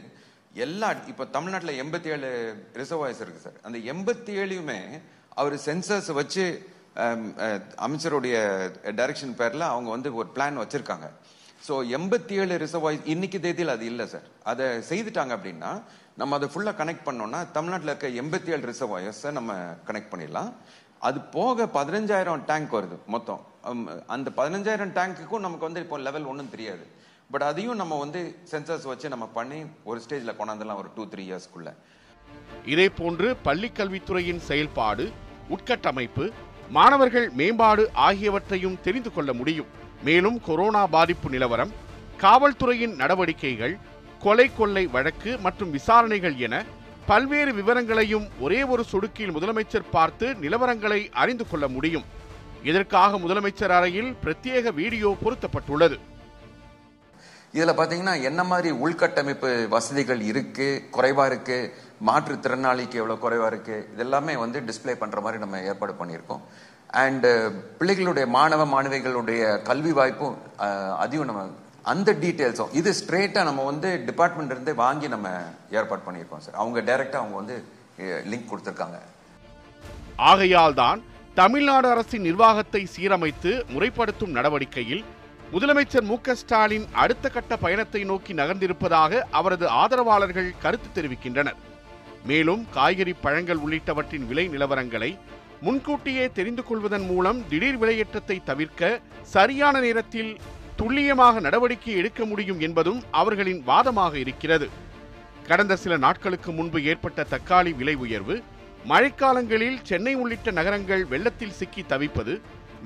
எல்லா 0.53 0.89
இப்போ 1.07 1.25
தமிழ்நாட்டில் 1.25 1.79
எண்பத்தி 1.83 2.09
ஏழு 2.15 2.29
ரிசர்வாய்ஸ் 2.81 3.21
இருக்கு 3.23 3.39
சார். 3.39 3.59
அந்த 3.63 3.77
எண்பத்தி 3.93 4.33
ஏழையுமே 4.43 4.79
அவர் 5.29 5.55
சென்சர்ஸ் 5.67 6.11
வச்சு 6.13 6.45
Um, 6.95 7.21
uh, 7.39 7.59
அமைச்சருடைய 7.85 8.35
டைரக்ஷன் 8.97 9.31
பேரில் 9.37 9.63
அவங்க 9.69 9.89
வந்து 9.89 10.09
ஒரு 10.19 10.27
பிளான் 10.35 10.59
வச்சிருக்காங்க. 10.61 11.07
ஸோ 11.67 11.73
எண்பத்தி 11.97 12.33
ஏழு 12.41 12.55
ரிசர்வாயர்ஸ் 12.63 13.07
இன்னைக்கு 13.13 13.39
தேதியில் 13.45 13.73
அது 13.75 13.85
இல்லை 13.91 14.05
சார் 14.11 14.27
அதை 14.51 14.65
செய்துட்டாங்க 14.89 15.31
அப்படின்னா 15.37 15.71
நம்ம 16.21 16.35
அதை 16.37 16.47
ஃபுல்லாக 16.53 16.75
கனெக்ட் 16.81 17.05
பண்ணோம்னா 17.07 17.39
தமிழ்நாட்டில் 17.57 17.91
இருக்க 17.93 18.11
எண்பத்தி 18.21 18.53
ஏழு 18.55 18.63
ரிசர்வாயர்ஸை 18.71 19.31
நம்ம 19.31 19.55
கனெக்ட் 19.87 20.11
பண்ணிடலாம். 20.13 20.51
அது 21.07 21.21
போக 21.37 21.67
பதினஞ்சாயிரம் 21.79 22.45
டேங்க் 22.51 22.77
வருது 22.77 22.99
மொத்தம். 23.15 23.41
Um, 23.69 23.81
அந்த 24.07 24.27
பதினஞ்சாயிரம் 24.41 24.93
டேங்க்குக்கும் 24.99 25.45
நமக்கு 25.47 25.67
வந்து 25.69 25.83
இப்போ 25.87 26.01
லெவல் 26.09 26.29
ஒன்றும் 26.33 26.53
தெரியாது. 26.55 26.85
பட் 27.31 27.47
அதையும் 27.49 27.81
நம்ம 27.83 27.97
வந்து 28.05 28.23
சென்சர்ஸ் 28.53 28.89
வச்சு 28.93 29.15
நம்ம 29.15 29.25
பண்ணி 29.39 29.59
ஒரு 29.89 29.99
ஸ்டேஜில் 30.05 30.37
கொண்டாந்துடலாம் 30.39 30.81
ஒரு 30.85 30.89
டூ 30.95 31.05
த்ரீ 31.11 31.25
இயர்ஸ்க்குள்ள 31.29 31.69
இதேபோன்று 32.73 33.29
பள்ளிக் 33.49 33.77
கல்வித்துறையின் 33.79 34.41
செயல்பாடு 34.49 35.05
உட்கட்டமைப்பு 35.55 36.25
மாணவர்கள் 36.75 37.25
மேம்பாடு 37.39 37.83
ஆகியவற்றையும் 38.07 38.77
தெரிந்து 38.85 39.09
கொள்ள 39.13 39.31
முடியும். 39.39 39.71
மேலும் 40.07 40.37
கொரோனா 40.47 40.83
பாதிப்பு 40.95 41.27
நிலவரம் 41.33 41.71
காவல்துறையின் 42.23 42.95
நடவடிக்கைகள் 43.01 43.75
கொலை 44.23 44.45
கொள்ளை 44.57 44.83
வழக்கு 44.95 45.31
மற்றும் 45.45 45.73
விசாரணைகள் 45.77 46.35
என 46.45 46.63
பல்வேறு 47.09 47.51
விவரங்களையும் 47.59 48.25
ஒரே 48.45 48.59
ஒரு 48.73 48.83
சொடுக்கில் 48.91 49.35
முதலமைச்சர் 49.35 49.91
பார்த்து 49.95 50.27
நிலவரங்களை 50.43 50.99
அறிந்து 51.23 51.45
கொள்ள 51.47 51.67
முடியும். 51.75 52.05
இதற்காக 52.69 53.17
முதலமைச்சர் 53.23 53.75
அறையில் 53.77 54.11
பிரத்யேக 54.23 54.73
வீடியோ 54.79 55.09
பொருத்தப்பட்டுள்ளது. 55.23 55.97
இதில் 57.57 57.77
பார்த்தீங்கன்னா 57.79 58.13
என்ன 58.29 58.41
மாதிரி 58.51 58.69
உள்கட்டமைப்பு 58.85 59.49
வசதிகள் 59.73 60.21
இருக்கு 60.29 60.67
குறைவா 60.95 61.25
இருக்கு 61.31 61.57
மாற்றுத்திறனாளிக்கு 62.07 62.99
எவ்வளோ 63.01 63.17
குறைவா 63.23 63.47
இருக்குது 63.51 63.85
இதெல்லாமே 63.95 64.33
வந்து 64.43 64.59
டிஸ்ப்ளே 64.69 64.95
பண்ணுற 65.01 65.21
மாதிரி 65.25 65.43
நம்ம 65.43 65.59
ஏற்பாடு 65.71 65.93
பண்ணியிருக்கோம். 66.01 66.43
அண்டு 67.01 67.29
uh, 67.43 67.51
பிள்ளைகளுடைய 67.79 68.25
மாணவ 68.37 68.61
மாணவிகளுடைய 68.73 69.43
கல்வி 69.69 69.93
வாய்ப்பும் 69.99 70.35
அதிகம் 70.57 70.99
அதையும் 71.03 71.29
நம்ம 71.29 71.43
அந்த 71.91 72.09
டீட்டெயில்ஸும் 72.23 72.73
இது 72.79 72.89
ஸ்ட்ரெயிட்டாக 72.99 73.47
நம்ம 73.49 73.63
வந்து 73.69 73.89
டிபார்ட்மெண்ட் 74.09 74.53
இருந்தே 74.55 74.73
வாங்கி 74.83 75.07
நம்ம 75.15 75.29
ஏற்பாடு 75.77 76.03
பண்ணியிருக்கோம் 76.05 76.43
சார் 76.45 76.59
அவங்க 76.61 76.83
டைரெக்டாக 76.89 77.21
அவங்க 77.23 77.37
வந்து 77.41 77.55
லிங்க் 78.31 78.51
கொடுத்துருக்காங்க. 78.51 78.99
ஆகையால் 80.29 80.77
தான் 80.83 81.01
தமிழ்நாடு 81.41 81.87
அரசின் 81.95 82.25
நிர்வாகத்தை 82.29 82.83
சீரமைத்து 82.95 83.51
முறைப்படுத்தும் 83.73 84.35
நடவடிக்கையில் 84.37 85.03
முதலமைச்சர் 85.53 86.09
மு 86.11 86.17
ஸ்டாலின் 86.41 86.87
அடுத்த 87.03 87.25
கட்ட 87.29 87.53
பயணத்தை 87.65 88.01
நோக்கி 88.11 88.33
நகர்ந்திருப்பதாக 88.41 89.21
அவரது 89.39 89.65
ஆதரவாளர்கள் 89.81 90.57
கருத்து 90.63 90.89
தெரிவிக்கின்றனர். 90.97 91.59
மேலும் 92.27 92.61
காய்கறி 92.71 93.13
பழங்கள் 93.13 93.61
உள்ளிட்டவற்றின் 93.65 94.27
விலை 94.29 94.45
நிலவரங்களை 94.49 95.17
முன்கூட்டியே 95.61 96.31
தெரிந்து 96.31 96.63
கொள்வதன் 96.63 97.05
மூலம் 97.05 97.39
திடீர் 97.49 97.79
விலையேற்றத்தை 97.81 98.37
தவிர்க்க 98.43 98.99
சரியான 99.35 99.79
நேரத்தில் 99.79 100.31
துல்லியமாக 100.75 101.39
நடவடிக்கை 101.39 101.93
எடுக்க 101.95 102.25
முடியும் 102.25 102.59
என்பதும் 102.59 103.03
அவர்களின் 103.11 103.61
வாதமாக 103.67 104.13
இருக்கிறது. 104.13 104.67
கடந்த 105.47 105.75
சில 105.75 105.97
நாட்களுக்கு 105.97 106.51
முன்பு 106.51 106.83
ஏற்பட்ட 106.83 107.25
தக்காளி 107.33 107.71
விலை 107.75 107.95
உயர்வு 107.95 108.35
மழைக்காலங்களில் 108.87 109.77
சென்னை 109.83 110.13
உள்ளிட்ட 110.15 110.51
நகரங்கள் 110.51 111.03
வெள்ளத்தில் 111.05 111.57
சிக்கி 111.59 111.83
தவிப்பது 111.87 112.33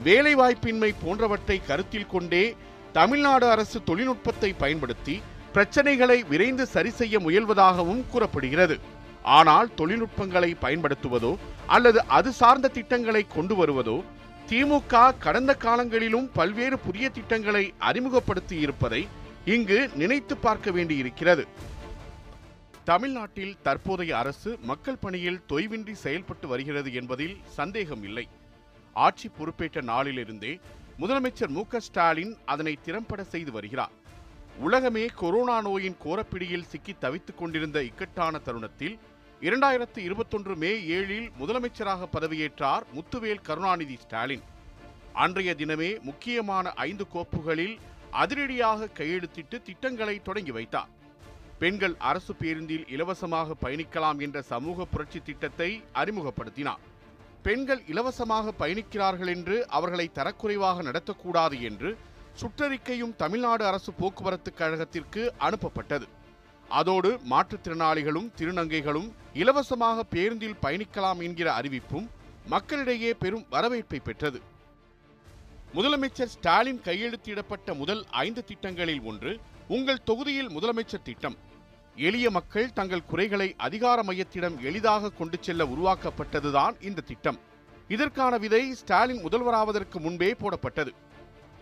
வேலைவாய்ப்பின்மை 0.04 0.92
போன்றவற்றை 1.04 1.58
கருத்தில் 1.68 2.12
கொண்டே 2.14 2.56
தமிழ்நாடு 2.92 3.50
அரசு 3.50 3.84
தொழில்நுட்பத்தை 3.84 4.54
பயன்படுத்தி 4.58 5.16
பிரச்சனைகளை 5.54 6.18
விரைந்து 6.28 6.66
சரி 6.66 6.90
செய்ய 6.90 7.20
முயல்வதாகவும் 7.20 8.04
கூறப்படுகிறது. 8.10 8.76
ஆனால் 9.36 9.74
தொழில்நுட்பங்களை 9.74 10.50
பயன்படுத்துவதோ 10.62 11.32
அல்லது 11.68 12.00
அது 12.18 12.32
சார்ந்த 12.32 12.68
திட்டங்களை 12.68 13.24
கொண்டு 13.28 13.56
வருவதோ 13.56 13.98
திமுக 14.50 15.18
கடந்த 15.20 15.56
காலங்களிலும் 15.56 16.28
பல்வேறு 16.34 16.78
புதிய 16.80 17.10
திட்டங்களை 17.10 17.74
அறிமுகப்படுத்தி 17.78 18.56
இருப்பதை 18.60 19.08
இங்கு 19.46 19.90
நினைத்து 19.96 20.38
பார்க்க 20.38 20.72
வேண்டியிருக்கிறது. 20.72 21.44
தமிழ்நாட்டில் 22.84 23.58
தற்போதைய 23.62 24.18
அரசு 24.18 24.58
மக்கள் 24.62 25.02
பணியில் 25.04 25.42
தொய்வின்றி 25.50 25.92
செயல்பட்டு 25.92 26.48
வருகிறது 26.48 26.94
என்பதில் 26.94 27.36
சந்தேகம் 27.58 28.04
இல்லை. 28.04 28.26
ஆட்சி 28.94 29.30
பொறுப்பேற்ற 29.30 29.82
நாளிலிருந்தே 29.82 30.54
முதலமைச்சர் 31.00 31.54
மு 31.58 31.64
க 31.68 31.80
ஸ்டாலின் 31.80 32.38
அதனை 32.46 32.78
திறம்பட 32.86 33.24
செய்து 33.24 33.52
வருகிறார். 33.52 33.92
உலகமே 34.60 35.06
கொரோனா 35.22 35.62
நோயின் 35.62 35.98
கோரப்பிடியில் 36.06 36.70
சிக்கி 36.72 36.96
தவித்துக் 37.00 37.38
கொண்டிருந்த 37.38 37.84
இக்கட்டான 37.84 38.40
தருணத்தில் 38.40 38.98
இரண்டாயிரத்து 39.42 39.98
இருபத்தொன்று 39.98 40.56
மே 40.56 40.70
ஏழில் 40.82 41.28
முதலமைச்சராக 41.40 42.08
பதவியேற்றார் 42.12 42.84
முத்துவேல் 42.96 43.42
கருணாநிதி 43.42 43.98
ஸ்டாலின். 43.98 44.42
அன்றைய 45.14 45.56
தினமே 45.58 46.02
முக்கியமான 46.02 46.72
ஐந்து 46.72 47.06
கோப்புகளில் 47.14 47.78
அதிரடியாக 48.12 48.88
கையெழுத்திட்டு 48.88 49.62
திட்டங்களை 49.62 50.22
தொடங்கி 50.22 50.52
வைத்தார். 50.52 50.90
பெண்கள் 51.60 51.96
அரசு 51.98 52.36
பேருந்தில் 52.36 52.88
இலவசமாக 52.88 53.56
பயணிக்கலாம் 53.62 54.20
என்ற 54.20 54.42
சமூக 54.42 54.86
புரட்சி 54.86 55.22
திட்டத்தை 55.22 55.84
அறிமுகப்படுத்தினார். 55.94 56.84
பெண்கள் 57.44 57.82
இலவசமாக 57.88 58.54
பயணிக்கிறார்கள் 58.60 59.28
என்று 59.28 59.68
அவர்களை 59.68 60.12
தரக்குறைவாக 60.16 60.82
நடத்தக்கூடாது 60.82 61.62
என்று 61.62 61.98
சுற்றறிக்கையும் 62.42 63.16
தமிழ்நாடு 63.16 63.66
அரசு 63.66 63.94
போக்குவரத்து 63.94 64.54
கழகத்திற்கு 64.58 65.32
அனுப்பப்பட்டது. 65.40 66.08
அதோடு 66.70 67.20
மாற்றுத்திறனாளிகளும் 67.30 68.32
திருநங்கைகளும் 68.38 69.12
இலவசமாக 69.34 70.04
பேருந்தில் 70.04 70.56
பயணிக்கலாம் 70.62 71.24
என்கிற 71.24 71.54
அறிவிப்பும் 71.54 72.10
மக்களிடையே 72.48 73.14
பெரும் 73.14 73.46
வரவேற்பை 73.50 74.00
பெற்றது. 74.00 74.42
முதலமைச்சர் 75.74 76.26
ஸ்டாலின் 76.26 76.82
கையெழுத்திடப்பட்ட 76.84 77.76
முதல் 77.76 78.06
ஐந்து 78.10 78.44
திட்டங்களில் 78.44 79.02
ஒன்று 79.02 79.40
உங்கள் 79.68 80.04
தொகுதியில் 80.04 80.50
முதலமைச்சர் 80.50 81.02
திட்டம். 81.04 81.38
எளிய 81.96 82.30
மக்கள் 82.30 82.74
தங்கள் 82.74 83.06
குறைகளை 83.06 83.54
அதிகார 83.58 84.04
மையத்திடம் 84.04 84.60
எளிதாக 84.60 85.10
கொண்டு 85.10 85.38
செல்ல 85.42 85.66
உருவாக்கப்பட்டதுதான் 85.66 86.84
இந்த 86.84 87.02
திட்டம். 87.02 87.40
இதற்கான 87.88 88.38
விதை 88.38 88.74
ஸ்டாலின் 88.74 89.26
முதல்வராவதற்கு 89.26 90.00
முன்பே 90.00 90.34
போடப்பட்டது. 90.34 90.94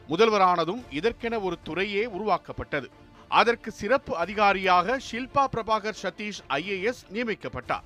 முதல்வரானதும் 0.10 0.82
இதற்கென 0.92 1.44
ஒரு 1.44 1.58
துறையே 1.64 2.06
உருவாக்கப்பட்டது. 2.06 2.90
அதற்கு 3.29 3.72
சிறப்பு 3.72 4.17
அதிகாரியாக 4.17 4.98
ஷில்பா 5.12 5.48
பிரபாகர் 5.53 5.96
சதீஷ் 6.01 6.41
ஐஏஎஸ் 6.50 7.01
நியமிக்கப்பட்டார். 7.12 7.84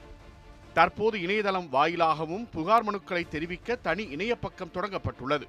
தற்போது 0.74 1.22
இணையதளம் 1.22 1.70
வாயிலாகவும் 1.70 2.50
புகார் 2.50 2.86
மனுக்களை 2.86 3.28
தெரிவிக்க 3.28 3.76
தனி 3.76 4.04
இணைய 4.04 4.36
பக்கம் 4.36 4.72
தொடங்கப்பட்டுள்ளது. 4.74 5.48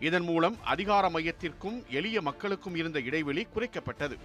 இதன் 0.00 0.22
மூலம் 0.22 0.56
அதிகார 0.64 1.08
மையத்திற்கும் 1.08 1.84
எளிய 1.88 2.20
மக்களுக்கும் 2.20 2.74
இருந்த 2.74 3.00
இடைவெளி 3.00 3.46
குறைக்கப்பட்டது. 3.54 4.18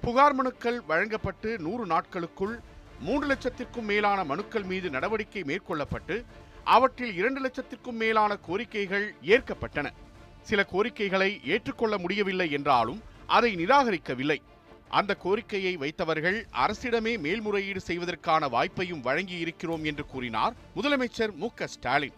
புகார் 0.00 0.34
மனுக்கள் 0.34 0.80
வழங்கப்பட்டு 0.80 1.58
நூறு 1.58 1.86
நாட்களுக்குள் 1.86 2.60
மூன்று 3.00 3.26
லட்சத்திற்கும் 3.28 3.82
மேலான 3.82 4.24
மனுக்கள் 4.24 4.62
மீது 4.62 4.90
நடவடிக்கை 4.90 5.42
மேற்கொள்ளப்பட்டு 5.42 6.24
அவற்றில் 6.64 7.14
இரண்டு 7.14 7.40
லட்சத்திற்கும் 7.40 7.98
மேலான 8.02 8.38
கோரிக்கைகள் 8.48 9.10
ஏற்கப்பட்டன. 9.22 9.90
சில 10.42 10.64
கோரிக்கைகளை 10.64 11.40
ஏற்றுக்கொள்ள 11.44 11.98
முடியவில்லை 11.98 12.50
என்றாலும் 12.50 13.02
அதை 13.26 13.54
நிராகரிக்கவில்லை. 13.54 14.38
அந்த 14.88 15.14
கோரிக்கையை 15.14 15.76
வைத்தவர்கள் 15.76 16.46
அரசிடமே 16.52 17.18
மேல்முறையீடு 17.18 17.80
செய்வதற்கான 17.80 18.48
வாய்ப்பையும் 18.48 19.00
வழங்கி 19.00 19.38
இருக்கிறோம் 19.38 19.84
என்று 19.84 20.06
கூறினார் 20.06 20.54
முதலமைச்சர் 20.76 21.34
மு. 21.34 21.48
க. 21.54 21.66
ஸ்டாலின். 21.66 22.12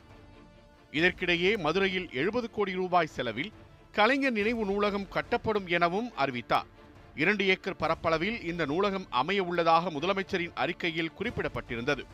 இதற்கிடையே 0.93 1.59
மதுரையில் 1.59 2.09
எழுபது 2.13 2.51
கோடி 2.51 2.73
ரூபாய் 2.73 3.07
செலவில் 3.07 3.53
கலைஞர் 3.93 4.33
நினைவு 4.33 4.65
நூலகம் 4.65 5.07
கட்டப்படும் 5.15 5.67
எனவும் 5.67 6.15
அறிவித்தார். 6.15 6.67
இரண்டு 7.15 7.47
ஏக்கர் 7.47 7.77
பரப்பளவில் 7.77 8.43
இந்த 8.43 8.65
நூலகம் 8.65 9.07
அமைய 9.11 9.43
உள்ளதாக 9.43 9.91
முதலமைச்சரின் 9.91 10.53
அறிக்கையில் 10.55 11.13
குறிப்பிடப்பட்டிருந்தது. 11.19 12.05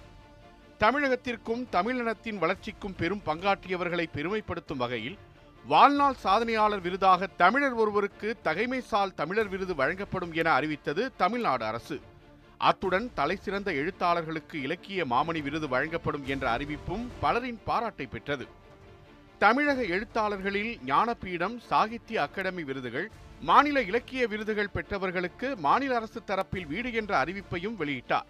தமிழகத்திற்கும் 0.80 1.68
தமிழினத்தின் 1.72 2.38
வளர்ச்சிக்கும் 2.38 2.94
பெரும் 2.96 3.22
பங்காற்றியவர்களை 3.26 4.06
பெருமைப்படுத்தும் 4.14 4.76
வகையில் 4.76 5.18
வாழ்நாள் 5.66 6.16
சாதனையாளர் 6.24 6.80
விருதாக 6.80 7.26
தமிழர் 7.26 7.72
ஒருவருக்கு 7.72 8.36
தகைமைசால் 8.44 9.14
தமிழர் 9.14 9.48
விருது 9.48 9.74
வழங்கப்படும் 9.74 10.32
என 10.32 10.52
அறிவித்தது 10.52 11.12
தமிழ்நாடு 11.16 11.64
அரசு. 11.64 12.00
அத்துடன் 12.58 13.10
தலைசிறந்த 13.14 13.72
எழுத்தாளர்களுக்கு 13.72 14.54
இலக்கிய 14.54 15.04
மாமணி 15.04 15.42
விருது 15.42 15.68
வழங்கப்படும் 15.68 16.26
என்ற 16.26 16.50
அறிவிப்பும் 16.50 17.10
பலரின் 17.20 17.60
பாராட்டை 17.64 18.06
பெற்றது. 18.06 18.46
தமிழக 19.38 19.82
எழுத்தாளர்களில் 19.82 20.78
ஞானபீடம் 20.86 21.58
சாகித்ய 21.58 22.22
அகாடமி 22.22 22.62
விருதுகள் 22.62 23.10
மாநில 23.40 23.82
இலக்கிய 23.82 24.26
விருதுகள் 24.26 24.74
பெற்றவர்களுக்கு 24.74 25.56
மாநில 25.56 25.94
அரசு 25.94 26.22
தரப்பில் 26.26 26.66
வீடு 26.66 26.92
என்ற 26.92 27.24
அறிவிப்பையும் 27.24 27.78
வெளியிட்டார். 27.78 28.28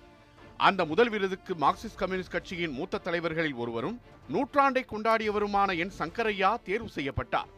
அந்த 0.57 0.85
முதல் 0.85 1.09
விருதுக்கு 1.09 1.55
மார்க்சிஸ்ட் 1.55 1.97
கம்யூனிஸ்ட் 1.97 2.31
கட்சியின் 2.31 2.73
மூத்த 2.73 2.99
தலைவர்களில் 2.99 3.55
ஒருவரும் 3.55 4.01
நூற்றாண்டை 4.33 4.83
கொண்டாடியவருமான 4.87 5.79
என் 5.79 5.93
சங்கரையா 5.99 6.63
தேர்வு 6.63 6.89
செய்யப்பட்டார். 6.89 7.49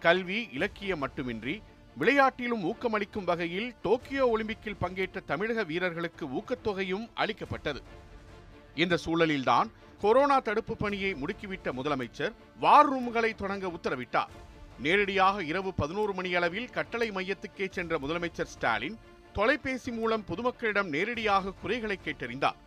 கல்வி 0.00 0.48
இலக்கியம் 0.52 0.98
மட்டுமின்றி 0.98 1.62
விளையாட்டிலும் 1.98 2.64
ஊக்கமளிக்கும் 2.64 3.24
வகையில் 3.24 3.74
டோக்கியோ 3.82 4.36
ஒலிம்பிக்கில் 4.36 4.78
பங்கேற்ற 4.78 5.20
தமிழக 5.20 5.64
வீரர்களுக்கு 5.64 6.26
ஊக்கத்தொகையும் 6.26 7.08
அளிக்கப்பட்டது. 7.14 7.82
இந்த 8.74 8.98
சூழலில்தான் 9.04 9.70
கொரோனா 10.00 10.38
தடுப்பு 10.38 10.76
பணியை 10.76 11.14
முடுக்கிவிட்ட 11.14 11.72
முதலமைச்சர் 11.72 12.32
வார் 12.58 12.92
ரூம்களை 12.92 13.34
தொடங்க 13.34 13.68
உத்தரவிட்டார். 13.68 14.32
நேரடியாக 14.78 15.42
இரவு 15.44 15.74
பதினோரு 15.74 16.14
மணி 16.14 16.34
அளவில் 16.34 16.70
கட்டளை 16.70 17.10
மையத்துக்கே 17.10 17.68
சென்ற 17.70 17.98
முதலமைச்சர் 17.98 18.52
ஸ்டாலின் 18.54 18.98
தொலைபேசி 19.36 19.90
மூலம் 19.90 20.24
பொதுமக்களிடம் 20.28 20.88
நேரடியாக 20.94 21.52
குறைகளை 21.52 21.98
கேட்டறிந்தார். 22.04 22.58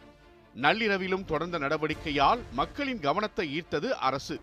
நள்ளிரவிலும் 0.55 1.25
தொடர்ந்த 1.25 1.57
நடவடிக்கையால் 1.59 2.39
மக்களின் 2.51 2.99
கவனத்தை 2.99 3.45
ஈர்த்தது 3.59 3.89
அரசு. 3.89 4.39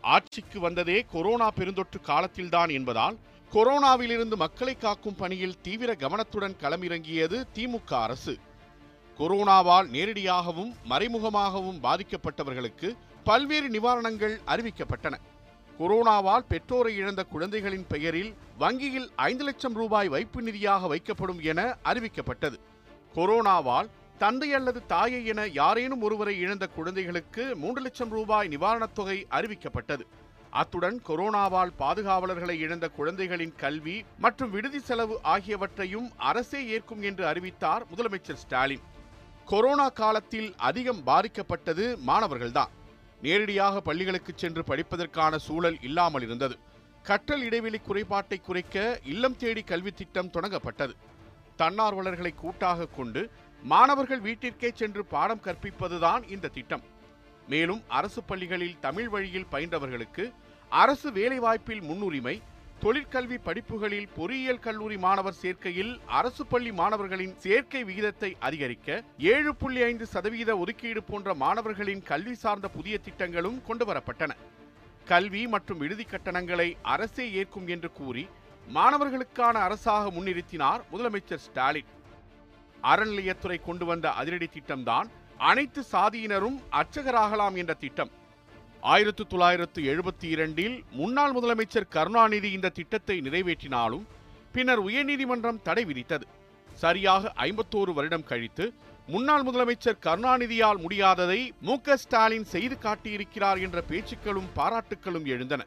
ஆட்சிக்கு 0.00 0.60
வந்ததே 0.60 1.04
கொரோனா 1.12 1.50
பெருந்தொற்று 1.50 2.00
காலத்தில்தான் 2.02 2.68
என்பதால் 2.68 3.16
கொரோனாவிலிருந்து 3.52 4.36
மக்களை 4.36 4.74
காக்கும் 4.78 5.14
பணியில் 5.14 5.60
தீவிர 5.60 5.94
கவனத்துடன் 5.94 6.56
களமிறங்கியது 6.60 7.44
திமுக 7.54 7.92
அரசு. 8.02 8.38
கொரோனாவால் 9.18 9.88
நேரடியாகவும் 9.96 10.72
மறைமுகமாகவும் 10.88 11.82
பாதிக்கப்பட்டவர்களுக்கு 11.82 12.96
பல்வேறு 13.24 13.68
நிவாரணங்கள் 13.68 14.36
அறிவிக்கப்பட்டன. 14.46 15.14
கொரோனாவால் 15.82 16.44
பெற்றோரை 16.48 16.96
இழந்த 16.96 17.24
குழந்தைகளின் 17.24 17.86
பெயரில் 17.86 18.34
வங்கியில் 18.58 19.12
ஐந்து 19.16 19.44
லட்சம் 19.44 19.74
ரூபாய் 19.74 20.08
வைப்பு 20.08 20.42
நிதியாக 20.42 20.96
வைக்கப்படும் 20.96 21.42
என 21.42 21.76
அறிவிக்கப்பட்டது. 21.84 22.58
கொரோனாவால் 23.14 23.88
தந்தை 24.18 24.54
அல்லது 24.54 24.86
தாயை 24.86 25.26
என 25.26 25.46
யாரேனும் 25.46 26.02
ஒருவரை 26.02 26.38
இழந்த 26.38 26.66
குழந்தைகளுக்கு 26.66 27.56
மூன்று 27.56 27.82
லட்சம் 27.82 28.08
ரூபாய் 28.08 28.48
நிவாரணத் 28.48 28.92
தொகை 28.94 29.26
அறிவிக்கப்பட்டது. 29.30 30.00
அத்துடன் 30.50 31.02
கொரோனாவால் 31.08 31.72
பாதுகாவலர்களை 31.78 32.58
இழந்த 32.58 32.88
குழந்தைகளின் 32.88 33.54
கல்வி 33.56 34.04
மற்றும் 34.18 34.50
விடுதி 34.50 34.78
செலவு 34.78 35.18
ஆகியவற்றையும் 35.22 36.10
அரசே 36.16 36.66
ஏற்கும் 36.66 37.02
என்று 37.02 37.26
அறிவித்தார் 37.26 37.84
முதலமைச்சர் 37.94 38.42
ஸ்டாலின். 38.44 38.80
கொரோனா 39.44 39.88
காலத்தில் 39.88 40.54
அதிகம் 40.56 41.06
பாதிக்கப்பட்டது 41.06 41.98
மாணவர்கள்தான். 42.06 42.72
நேரடியாக 43.22 43.80
பள்ளிகளுக்கு 43.80 44.32
சென்று 44.36 44.62
படிப்பதற்கான 44.66 45.36
சூழல் 45.36 45.78
இல்லாமல் 45.80 46.22
இருந்தது. 46.22 46.56
கற்றல் 47.02 47.42
இடைவெளி 47.42 47.78
குறைபாட்டை 47.78 48.38
குறைக்க 48.40 49.00
இல்லம் 49.04 49.36
தேடி 49.36 49.62
கல்வி 49.62 49.92
திட்டம் 49.92 50.30
தொடங்கப்பட்டது. 50.30 50.94
தன்னார்வலர்களை 51.58 52.32
கூட்டாக 52.34 52.86
கொண்டு 52.86 53.30
மாணவர்கள் 53.62 54.20
வீட்டிற்கே 54.20 54.70
சென்று 54.74 55.04
பாடம் 55.04 55.44
கற்பிப்பதுதான் 55.44 56.30
இந்த 56.30 56.48
திட்டம். 56.48 56.84
மேலும் 57.48 57.82
அரசு 57.88 58.22
பள்ளிகளில் 58.22 58.78
தமிழ் 58.80 59.08
வழியில் 59.08 59.50
பயின்றவர்களுக்கு 59.50 60.24
அரசு 60.68 61.12
வேலைவாய்ப்பில் 61.12 61.82
முன்னுரிமை 61.82 62.42
தொழிற்கல்வி 62.82 63.36
படிப்புகளில் 63.46 64.06
பொறியியல் 64.14 64.62
கல்லூரி 64.64 64.96
மாணவர் 65.04 65.36
சேர்க்கையில் 65.40 65.90
அரசு 66.18 66.44
பள்ளி 66.46 66.70
மாணவர்களின் 66.72 67.34
சேர்க்கை 67.44 67.82
விகிதத்தை 67.84 68.30
அதிகரிக்க 68.46 68.88
ஏழு 69.32 69.50
புள்ளி 69.60 69.80
ஐந்து 69.82 70.06
சதவீத 70.06 70.56
ஒதுக்கீடு 70.62 71.00
போன்ற 71.10 71.34
மாணவர்களின் 71.42 72.02
கல்வி 72.10 72.34
சார்ந்த 72.34 72.68
புதிய 72.68 72.98
திட்டங்களும் 72.98 73.58
கொண்டு 73.68 73.86
வரப்பட்டன 73.90 74.36
கல்வி 75.06 75.42
மற்றும் 75.46 75.80
விடுதி 75.82 76.04
கட்டணங்களை 76.04 76.68
அரசே 76.94 77.26
ஏற்கும் 77.40 77.68
என்று 77.74 77.90
கூறி 77.92 78.24
மாணவர்களுக்கான 78.78 79.54
அரசாக 79.66 80.10
முன்னிறுத்தினார் 80.16 80.82
முதலமைச்சர் 80.92 81.44
ஸ்டாலின். 81.46 81.92
அறநிலையத்துறை 82.82 83.60
கொண்டு 83.68 83.84
வந்த 83.84 84.08
அதிரடி 84.20 84.48
திட்டம்தான் 84.56 85.10
அனைத்து 85.50 85.84
சாதியினரும் 85.92 86.58
அர்ச்சகராகலாம் 86.80 87.56
என்ற 87.62 87.74
திட்டம். 87.84 88.12
ஆயிரத்து 88.90 89.24
தொள்ளாயிரத்து 89.26 89.80
எழுபத்தி 89.82 90.28
இரண்டில் 90.34 90.84
முன்னாள் 90.90 91.34
முதலமைச்சர் 91.34 91.86
கருணாநிதி 91.88 92.48
இந்த 92.52 92.68
திட்டத்தை 92.68 93.16
நிறைவேற்றினாலும் 93.20 94.06
பின்னர் 94.52 94.82
உயர்நீதிமன்றம் 94.84 95.60
தடை 95.62 95.84
விதித்தது. 95.84 96.26
சரியாக 96.74 97.32
ஐம்பத்தோரு 97.36 97.92
வருடம் 97.98 98.24
கழித்து 98.24 98.64
முன்னாள் 99.06 99.44
முதலமைச்சர் 99.44 100.00
கருணாநிதியால் 100.06 100.82
முடியாததை 100.84 101.38
மு 101.60 101.76
க 101.80 101.96
ஸ்டாலின் 101.96 102.48
செய்து 102.54 102.78
காட்டியிருக்கிறார் 102.82 103.60
என்ற 103.60 103.78
பேச்சுக்களும் 103.90 104.50
பாராட்டுக்களும் 104.56 105.24
எழுந்தன. 105.24 105.62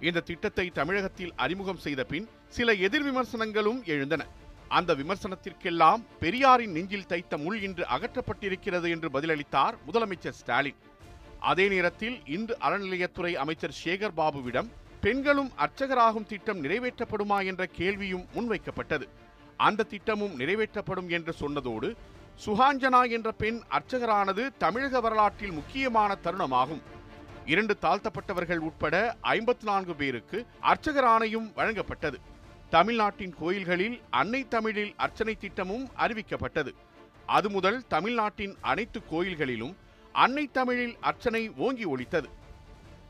இந்த 0.00 0.20
திட்டத்தை 0.20 0.66
தமிழகத்தில் 0.70 1.32
அறிமுகம் 1.36 1.82
செய்த 1.86 2.04
பின் 2.04 2.28
சில 2.48 2.74
எதிர் 2.88 3.02
விமர்சனங்களும் 3.02 3.80
எழுந்தன. 3.84 4.26
அந்த 4.68 4.94
விமர்சனத்திற்கெல்லாம் 4.94 6.04
பெரியாரின் 6.20 6.72
நெஞ்சில் 6.72 7.06
தைத்த 7.06 7.36
முள் 7.36 7.60
இன்று 7.60 7.84
அகற்றப்பட்டிருக்கிறது 7.96 8.88
என்று 8.88 9.08
பதிலளித்தார் 9.08 9.76
முதலமைச்சர் 9.86 10.38
ஸ்டாலின். 10.42 10.78
அதே 11.40 11.68
நேரத்தில் 11.68 12.26
இந்து 12.26 12.56
அறநிலையத்துறை 12.60 13.34
அமைச்சர் 13.34 13.76
சேகர் 13.84 14.16
பாபுவிடம் 14.16 14.68
பெண்களும் 15.00 15.50
அர்ச்சகராகும் 15.58 16.26
திட்டம் 16.26 16.64
நிறைவேற்றப்படுமா 16.64 17.44
என்ற 17.44 17.66
கேள்வியும் 17.66 18.26
முன்வைக்கப்பட்டது. 18.34 19.08
அந்த 19.56 19.82
திட்டமும் 19.82 20.38
நிறைவேற்றப்படும் 20.38 21.08
என்று 21.08 21.34
சொன்னதோடு 21.40 21.96
சுகாஞ்சனா 22.46 23.10
என்ற 23.10 23.32
பெண் 23.32 23.60
அர்ச்சகரானது 23.70 24.48
தமிழக 24.58 25.00
வரலாற்றில் 25.00 25.52
முக்கியமான 25.52 26.16
தருணமாகும். 26.22 26.82
இரண்டு 27.46 27.76
தாழ்த்தப்பட்டவர்கள் 27.82 28.56
உட்பட 28.56 29.16
ஐம்பத்தி 29.22 29.62
நான்கு 29.62 29.94
பேருக்கு 29.94 30.46
அர்ச்சகர் 30.60 31.04
ஆணையும் 31.04 31.52
வழங்கப்பட்டது. 31.56 32.14
தமிழ்நாட்டின் 32.70 33.34
கோயில்களில் 33.40 34.00
அன்னை 34.10 34.48
தமிழில் 34.48 34.94
அர்ச்சனை 34.96 35.34
திட்டமும் 35.34 35.88
அறிவிக்கப்பட்டது. 35.98 36.74
அது 37.26 37.50
முதல் 37.50 37.86
தமிழ்நாட்டின் 37.88 38.56
அனைத்து 38.60 39.00
கோயில்களிலும் 39.10 39.76
அன்னை 40.12 40.46
தமிழில் 40.46 40.96
அர்ச்சனை 41.00 41.50
ஓங்கி 41.56 41.86
ஒழித்தது. 41.86 42.28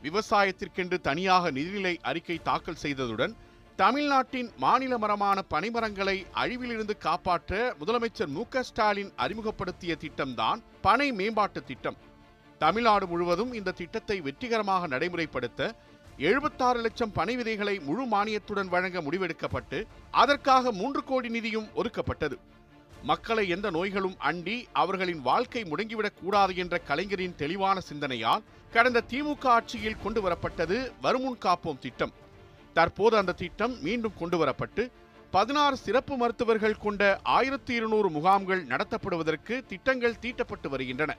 விவசாயத்திற்கென்று 0.03 1.01
தனியாக 1.01 1.51
நிதிநிலை 1.51 1.97
அறிக்கை 2.01 2.39
தாக்கல் 2.43 2.81
செய்ததுடன் 2.81 3.33
தமிழ்நாட்டின் 3.75 4.51
மாநில 4.57 4.97
மரமான 4.97 5.43
பனைமரங்களை 5.49 6.25
அழிவிலிருந்து 6.33 6.97
காப்பாற்ற 6.97 7.75
முதலமைச்சர் 7.79 8.27
மு 8.27 8.45
ஸ்டாலின் 8.61 9.11
அறிமுகப்படுத்திய 9.15 9.97
திட்டம்தான் 9.99 10.61
பனை 10.81 11.11
மேம்பாட்டு 11.11 11.63
திட்டம். 11.63 11.97
தமிழ்நாடு 12.57 13.07
முழுவதும் 13.07 13.53
இந்த 13.53 13.71
திட்டத்தை 13.71 14.21
வெற்றிகரமாக 14.21 14.87
நடைமுறைப்படுத்த 14.87 15.71
எழுபத்தாறு 16.17 16.81
லட்சம் 16.81 17.11
பனை 17.11 17.35
விதைகளை 17.35 17.79
முழு 17.79 18.05
மானியத்துடன் 18.05 18.67
வழங்க 18.67 19.01
முடிவெடுக்கப்பட்டு 19.01 19.83
அதற்காக 20.11 20.71
மூன்று 20.71 21.03
கோடி 21.03 21.29
நிதியும் 21.29 21.69
ஒதுக்கப்பட்டது. 21.75 22.37
மக்களை 23.03 23.49
எந்த 23.49 23.69
நோய்களும் 23.69 24.15
அண்டி 24.19 24.65
அவர்களின் 24.73 25.21
வாழ்க்கை 25.21 25.63
முடங்கிவிடக் 25.63 26.19
கூடாது 26.21 26.55
என்ற 26.55 26.77
கலைஞரின் 26.77 27.35
தெளிவான 27.35 27.79
சிந்தனையால் 27.79 28.43
கடந்த 28.71 29.03
திமுக 29.09 29.45
ஆட்சியில் 29.45 30.01
கொண்டு 30.03 30.29
வரப்பட்டது 30.29 30.91
வருமுன் 31.01 31.37
காப்போம் 31.37 31.79
திட்டம். 31.79 32.11
தற்போது 32.73 33.17
அந்த 33.17 33.31
திட்டம் 33.31 33.81
மீண்டும் 33.81 34.13
கொண்டு 34.19 34.45
வரப்பட்டு 34.45 34.91
பதினாறு 35.31 35.77
சிறப்பு 35.77 36.17
மருத்துவர்கள் 36.17 36.77
கொண்ட 36.77 37.19
ஆயிரத்தி 37.23 37.73
இருநூறு 37.73 38.09
முகாம்கள் 38.09 38.65
நடத்தப்படுவதற்கு 38.65 39.65
திட்டங்கள் 39.65 40.19
தீட்டப்பட்டு 40.19 40.69
வருகின்றன. 40.69 41.17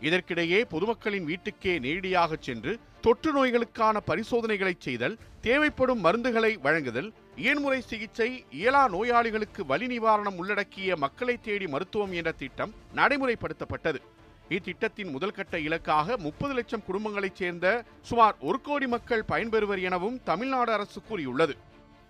இதற்கிடையே 0.00 0.64
பொதுமக்களின் 0.64 1.24
வீட்டுக்கே 1.24 1.78
நேரடியாக 1.78 2.36
சென்று 2.40 2.78
தொற்று 3.04 3.30
நோய்களுக்கான 3.32 3.96
பரிசோதனைகளை 4.06 4.74
செய்தல் 4.78 5.16
தேவைப்படும் 5.40 6.04
மருந்துகளை 6.04 6.50
வழங்குதல் 6.60 7.08
இயன்முறை 7.36 7.80
சிகிச்சை 7.80 8.28
இயலா 8.50 8.82
நோயாளிகளுக்கு 8.88 9.62
வலி 9.66 9.86
நிவாரணம் 9.86 10.36
உள்ளடக்கிய 10.36 10.96
மக்களை 10.96 11.34
தேடி 11.40 11.66
மருத்துவம் 11.66 12.12
என்ற 12.12 12.32
திட்டம் 12.32 12.72
நடைமுறைப்படுத்தப்பட்டது. 12.96 14.00
இத்திட்டத்தின் 14.48 15.12
முதல்கட்ட 15.16 15.54
இலக்காக 15.56 16.16
முப்பது 16.16 16.54
லட்சம் 16.54 16.86
குடும்பங்களைச் 16.88 17.38
சேர்ந்த 17.42 17.84
சுமார் 18.02 18.34
ஒரு 18.40 18.60
கோடி 18.60 18.86
மக்கள் 18.86 19.28
பயன்பெறுவர் 19.28 19.82
எனவும் 19.82 20.18
தமிழ்நாடு 20.24 20.72
அரசு 20.72 21.02
கூறியுள்ளது. 21.02 21.56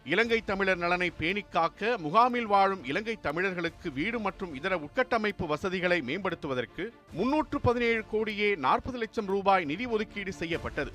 இலங்கை 0.06 0.38
தமிழர் 0.44 0.76
நலனை 0.76 1.10
பேணிக்காக்க 1.18 1.98
முகாமில் 1.98 2.46
வாழும் 2.46 2.84
இலங்கை 2.84 3.14
தமிழர்களுக்கு 3.20 3.92
வீடு 3.92 4.18
மற்றும் 4.20 4.54
இதர 4.54 4.76
உட்கட்டமைப்பு 4.76 5.44
வசதிகளை 5.46 6.00
மேம்படுத்துவதற்கு 6.00 6.84
முன்னூற்று 7.12 7.60
பதினேழு 7.60 8.02
கோடியே 8.06 8.54
நாற்பது 8.54 8.98
லட்சம் 8.98 9.26
ரூபாய் 9.26 9.64
நிதி 9.64 9.86
ஒதுக்கீடு 9.86 10.32
செய்யப்பட்டது. 10.32 10.92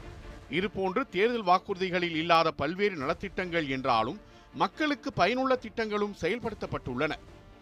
இதுபோன்று 0.52 1.04
தேர்தல் 1.10 1.48
வாக்குறுதிகளில் 1.50 2.16
இல்லாத 2.16 2.52
பல்வேறு 2.52 2.96
நலத்திட்டங்கள் 2.96 3.68
என்றாலும் 3.68 4.20
மக்களுக்கு 4.54 5.14
பயனுள்ள 5.14 5.56
திட்டங்களும் 5.56 6.16
செயல்படுத்தப்பட்டுள்ளன. 6.22 7.16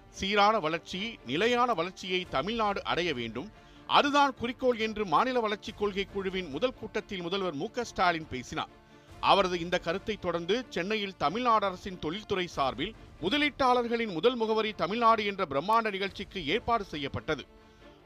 சீரான 0.09 0.59
வளர்ச்சி 0.59 1.17
நிலையான 1.25 1.73
வளர்ச்சியை 1.73 2.25
தமிழ்நாடு 2.29 2.83
அடைய 2.83 3.13
வேண்டும். 3.13 3.49
அதுதான் 3.87 4.33
குறிக்கோள் 4.39 4.77
என்று 4.77 5.05
மாநில 5.05 5.39
வளர்ச்சிக் 5.39 5.77
கொள்கை 5.77 6.07
குழுவின் 6.13 6.49
முதல் 6.49 6.77
கூட்டத்தில் 6.81 7.21
முதல்வர் 7.21 7.53
மு 7.53 7.69
க 7.69 7.83
ஸ்டாலின் 7.83 8.29
பேசினார். 8.29 8.76
அவரது 9.21 9.59
இந்த 9.59 9.79
கருத்தை 9.79 10.17
தொடர்ந்து 10.17 10.65
சென்னையில் 10.69 11.15
தமிழ்நாடு 11.17 11.65
அரசின் 11.65 11.99
தொழில்துறை 11.99 12.47
சார்பில் 12.47 12.95
முதலீட்டாளர்களின் 13.21 14.13
முதல் 14.13 14.35
முகவரி 14.35 14.73
தமிழ்நாடு 14.75 15.25
என்ற 15.25 15.45
பிரம்மாண்ட 15.45 15.91
நிகழ்ச்சிக்கு 15.91 16.45
ஏற்பாடு 16.45 16.83
செய்யப்பட்டது. 16.83 17.45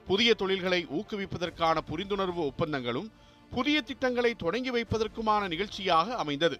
புதிய 0.06 0.34
தொழில்களை 0.34 0.86
ஊக்குவிப்பதற்கான 0.86 1.78
புரிந்துணர்வு 1.90 2.52
ஒப்பந்தங்களும் 2.52 3.12
புதிய 3.52 3.82
திட்டங்களை 3.82 4.34
தொடங்கி 4.34 4.72
வைப்பதற்குமான 4.72 5.48
நிகழ்ச்சியாக 5.48 6.16
அமைந்தது. 6.16 6.60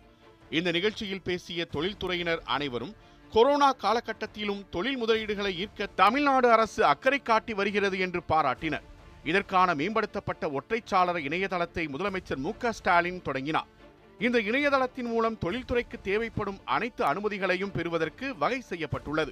இந்த 0.50 0.72
நிகழ்ச்சியில் 0.72 1.22
பேசிய 1.22 1.66
தொழில்துறையினர் 1.66 2.42
அனைவரும் 2.44 2.96
கொரோனா 3.32 3.74
காலகட்டத்திலும் 3.74 4.70
தொழில் 4.70 4.98
முதலீடுகளை 5.06 5.52
ஈர்க்க 5.66 5.88
தமிழ்நாடு 5.96 6.52
அரசு 6.52 6.86
அக்கறை 6.86 7.22
காட்டி 7.22 7.54
வருகிறது 7.54 8.00
என்று 8.00 8.22
பாராட்டினர். 8.28 8.84
இதற்கான 9.24 9.76
மேம்படுத்தப்பட்ட 9.76 10.60
ஒற்றைச்சாளர 10.60 11.18
இணையதளத்தை 11.18 11.88
முதலமைச்சர் 11.88 12.38
மு 12.38 12.54
க 12.58 12.72
ஸ்டாலின் 12.72 13.22
தொடங்கினார். 13.22 13.68
இந்த 14.26 14.40
இணையதளத்தின் 14.40 15.08
மூலம் 15.12 15.38
தொழில்துறைக்கு 15.42 15.98
தேவைப்படும் 16.04 16.58
அனைத்து 16.66 17.04
அனுமதிகளையும் 17.04 17.72
பெறுவதற்கு 17.72 18.38
வகை 18.38 18.60
செய்யப்பட்டுள்ளது. 18.62 19.32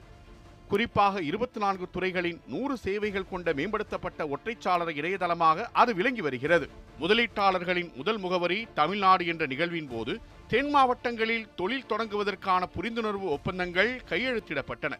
குறிப்பாக 0.68 1.22
இருபத்தி 1.22 1.60
நான்கு 1.60 1.86
துறைகளின் 1.92 2.40
நூறு 2.48 2.78
சேவைகள் 2.78 3.28
கொண்ட 3.30 3.54
மேம்படுத்தப்பட்ட 3.54 4.26
ஒற்றைச்சாளர 4.34 4.90
இணையதளமாக 5.00 5.68
அது 5.82 5.96
விளங்கி 5.96 6.22
வருகிறது. 6.22 6.70
முதலீட்டாளர்களின் 7.00 7.92
முதல் 7.96 8.18
முகவரி 8.18 8.68
தமிழ்நாடு 8.74 9.26
என்ற 9.26 9.46
நிகழ்வின் 9.46 9.88
போது 9.88 10.20
தென் 10.48 10.70
மாவட்டங்களில் 10.70 11.50
தொழில் 11.56 11.90
தொடங்குவதற்கான 11.90 12.70
புரிந்துணர்வு 12.76 13.30
ஒப்பந்தங்கள் 13.36 13.92
கையெழுத்திடப்பட்டன. 14.10 14.98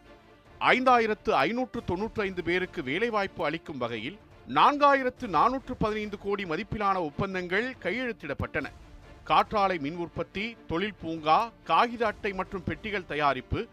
ஐந்தாயிரத்து 0.60 1.30
ஐநூற்று 1.30 1.82
தொன்னூற்றி 1.86 2.20
ஐந்து 2.20 2.42
பேருக்கு 2.42 2.82
வேலைவாய்ப்பு 2.82 3.44
அளிக்கும் 3.44 3.78
வகையில் 3.78 4.18
நான்காயிரத்து 4.54 5.26
நானூற்று 5.38 5.74
பதினைந்து 5.78 6.18
கோடி 6.18 6.44
மதிப்பிலான 6.44 6.96
ஒப்பந்தங்கள் 7.08 7.68
கையெழுத்திடப்பட்டன. 7.82 8.68
காற்றாலை 9.24 9.78
மின் 9.78 9.96
உற்பத்தி 9.96 10.56
தொழில் 10.66 10.98
பூங்கா 11.02 11.50
காகித 11.64 12.06
அட்டை 12.06 12.32
மற்றும் 12.32 12.64
பெட்டிகள் 12.64 13.06
தயாரிப்பு 13.06 13.66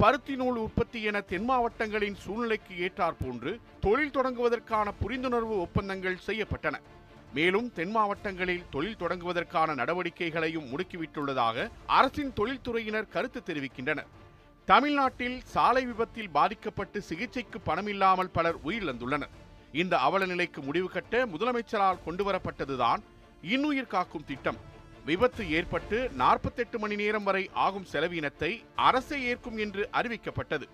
பருத்தி 0.00 0.34
நூல் 0.36 0.56
உற்பத்தி 0.56 1.02
என 1.02 1.20
தென் 1.20 1.44
மாவட்டங்களின் 1.44 2.14
சூழ்நிலைக்கு 2.14 2.74
ஏற்றாற் 2.76 3.18
போன்று 3.24 3.60
தொழில் 3.80 4.14
தொடங்குவதற்கான 4.16 4.92
புரிந்துணர்வு 5.02 5.56
ஒப்பந்தங்கள் 5.66 6.16
செய்யப்பட்டன. 6.26 6.80
மேலும் 7.34 7.72
தென் 7.72 7.90
மாவட்டங்களில் 7.90 8.64
தொழில் 8.70 8.98
தொடங்குவதற்கான 9.00 9.74
நடவடிக்கைகளையும் 9.74 10.66
முடுக்கிவிட்டுள்ளதாக 10.72 11.68
அரசின் 11.86 12.32
தொழில்துறையினர் 12.32 13.08
கருத்து 13.08 13.42
தெரிவிக்கின்றனர். 13.46 14.10
தமிழ்நாட்டில் 14.64 15.38
சாலை 15.44 15.84
விபத்தில் 15.84 16.30
பாதிக்கப்பட்டு 16.30 17.02
சிகிச்சைக்கு 17.02 17.60
பணமில்லாமல் 17.66 18.32
பலர் 18.32 18.58
உயிரிழந்துள்ளனர். 18.64 19.32
இந்த 19.72 19.98
அவல 19.98 20.26
நிலைக்கு 20.26 20.62
முடிவு 20.62 20.88
கட்ட 20.88 21.26
முதலமைச்சரால் 21.26 22.04
கொண்டுவரப்பட்டதுதான் 22.06 23.00
இன்னுயிர் 23.42 23.92
காக்கும் 23.94 24.24
திட்டம். 24.26 24.70
விபத்து 25.04 25.50
ஏற்பட்டு 25.50 25.98
நாற்பத்தெட்டு 26.20 26.78
மணி 26.78 26.94
நேரம் 26.94 27.24
வரை 27.28 27.50
ஆகும் 27.64 27.86
செலவினத்தை 27.92 28.50
அரசே 28.74 29.18
ஏற்கும் 29.30 29.58
என்று 29.58 29.88
அறிவிக்கப்பட்டது. 29.92 30.66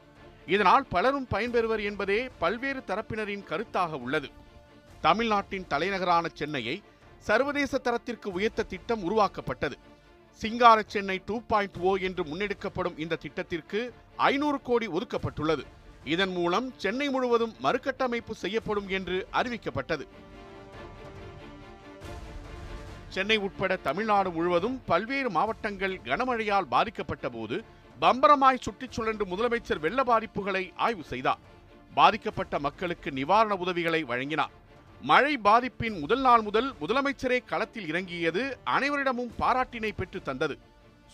இதனால் 0.47 0.87
பலரும் 0.89 1.27
பயன்பெறுவர் 1.31 1.83
என்பதே 1.83 2.21
பல்வேறு 2.39 2.83
தரப்பினரின் 2.87 3.47
கருத்தாக 3.51 4.01
உள்ளது. 4.05 4.29
தமிழ்நாட்டின் 5.01 5.67
தலைநகரான 5.67 6.29
சென்னையை 6.35 6.83
சர்வதேச 7.29 7.79
தரத்திற்கு 7.79 8.29
உயர்த்த 8.33 8.63
திட்டம் 8.63 9.03
உருவாக்கப்பட்டது. 9.03 9.77
சிங்கார 10.41 10.79
சென்னை 10.87 11.23
டூ 11.27 11.37
பாயிண்ட் 11.41 11.79
ஓ 11.81 11.97
என்று 11.97 12.25
முன்னெடுக்கப்படும் 12.25 12.99
இந்த 12.99 13.17
திட்டத்திற்கு 13.17 13.81
ஐநூறு 14.17 14.61
கோடி 14.63 14.87
ஒதுக்கப்பட்டுள்ளது. 14.89 15.65
இதன் 16.05 16.33
மூலம் 16.33 16.67
சென்னை 16.77 17.09
முழுவதும் 17.09 17.55
மறுகட்டமைப்பு 17.63 18.35
செய்யப்படும் 18.43 18.89
என்று 18.89 19.17
அறிவிக்கப்பட்டது. 19.33 20.05
சென்னை 23.19 23.37
உட்பட 23.47 23.73
தமிழ்நாடு 23.85 24.31
முழுவதும் 24.35 24.75
பல்வேறு 24.89 25.31
மாவட்டங்கள் 25.37 25.95
கனமழையால் 26.09 26.67
பாதிக்கப்பட்ட 26.73 27.27
போது 27.29 27.57
பம்பரமாய் 28.03 28.61
சுற்றிச் 28.65 28.97
சுழன்று 28.97 29.25
முதலமைச்சர் 29.31 29.81
வெள்ள 29.85 30.01
பாதிப்புகளை 30.11 30.63
ஆய்வு 30.87 31.05
செய்தார். 31.13 31.41
பாதிக்கப்பட்ட 31.95 32.59
மக்களுக்கு 32.67 33.11
நிவாரண 33.19 33.55
உதவிகளை 33.65 34.01
வழங்கினார். 34.11 34.53
மழை 35.11 35.33
பாதிப்பின் 35.47 35.97
முதல் 36.03 36.23
நாள் 36.27 36.43
முதல் 36.49 36.69
முதலமைச்சரே 36.83 37.39
களத்தில் 37.45 37.89
இறங்கியது 37.93 38.43
அனைவரிடமும் 38.75 39.33
பாராட்டினை 39.41 39.91
பெற்று 39.97 40.21
தந்தது. 40.29 40.57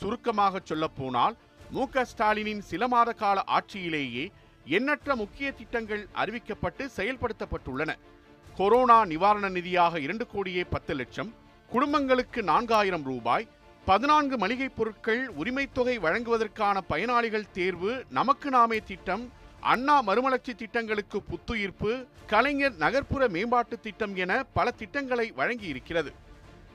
சுருக்கமாக 0.01 0.61
சொல்லப்போனால் 0.71 1.37
மு 1.77 1.87
க 1.95 2.05
ஸ்டாலினின் 2.11 2.63
சில 2.73 2.89
மாத 2.95 3.13
கால 3.23 3.45
ஆட்சியிலேயே 3.59 4.27
எண்ணற்ற 4.79 5.17
முக்கிய 5.23 5.53
திட்டங்கள் 5.61 6.05
அறிவிக்கப்பட்டு 6.25 6.87
செயல்படுத்தப்பட்டுள்ளன. 6.99 7.95
கொரோனா 8.61 8.99
நிவாரண 9.15 9.49
நிதியாக 9.57 10.03
இரண்டு 10.09 10.27
கோடியே 10.35 10.65
பத்து 10.75 10.95
லட்சம் 11.01 11.33
குடும்பங்களுக்கு 11.75 12.43
நான்காயிரம் 12.43 13.03
ரூபாய் 13.03 13.49
பதினான்கு 13.85 14.37
மளிகைப் 14.37 14.77
பொருட்கள் 14.77 15.29
உரிமைத் 15.29 15.73
தொகை 15.73 15.99
வழங்குவதற்கான 15.99 16.81
பயனாளிகள் 16.81 17.51
தேர்வு 17.51 18.05
நமக்கு 18.11 18.51
நாமே 18.51 18.79
திட்டம் 18.79 19.33
அண்ணா 19.61 20.03
மறுமலர்ச்சி 20.03 20.55
திட்டங்களுக்கு 20.55 21.23
புத்துயிர்ப்பு 21.23 22.07
கலைஞர் 22.27 22.77
நகர்ப்புற 22.77 23.29
மேம்பாட்டு 23.29 23.81
திட்டம் 23.81 24.17
என 24.17 24.45
பல 24.53 24.71
திட்டங்களை 24.71 25.33
வழங்கியிருக்கிறது. 25.37 26.13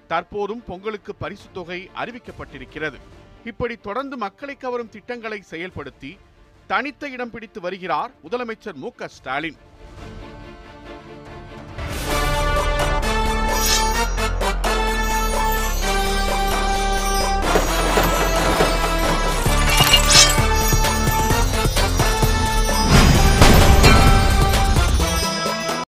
தற்போதும் 0.10 0.64
பொங்கலுக்கு 0.66 1.16
பரிசுத் 1.16 1.54
தொகை 1.54 1.90
அறிவிக்கப்பட்டிருக்கிறது. 1.96 3.00
இப்படி 3.44 3.76
தொடர்ந்து 3.76 4.18
மக்களை 4.18 4.56
கவரும் 4.56 4.90
திட்டங்களை 4.90 5.44
செயல்படுத்தி 5.50 6.18
தனித்த 6.68 7.10
இடம் 7.10 7.32
பிடித்து 7.32 7.62
வருகிறார் 7.62 8.12
முதலமைச்சர் 8.30 8.74
மு 8.74 8.92
க 8.92 9.08
ஸ்டாலின். 9.08 9.56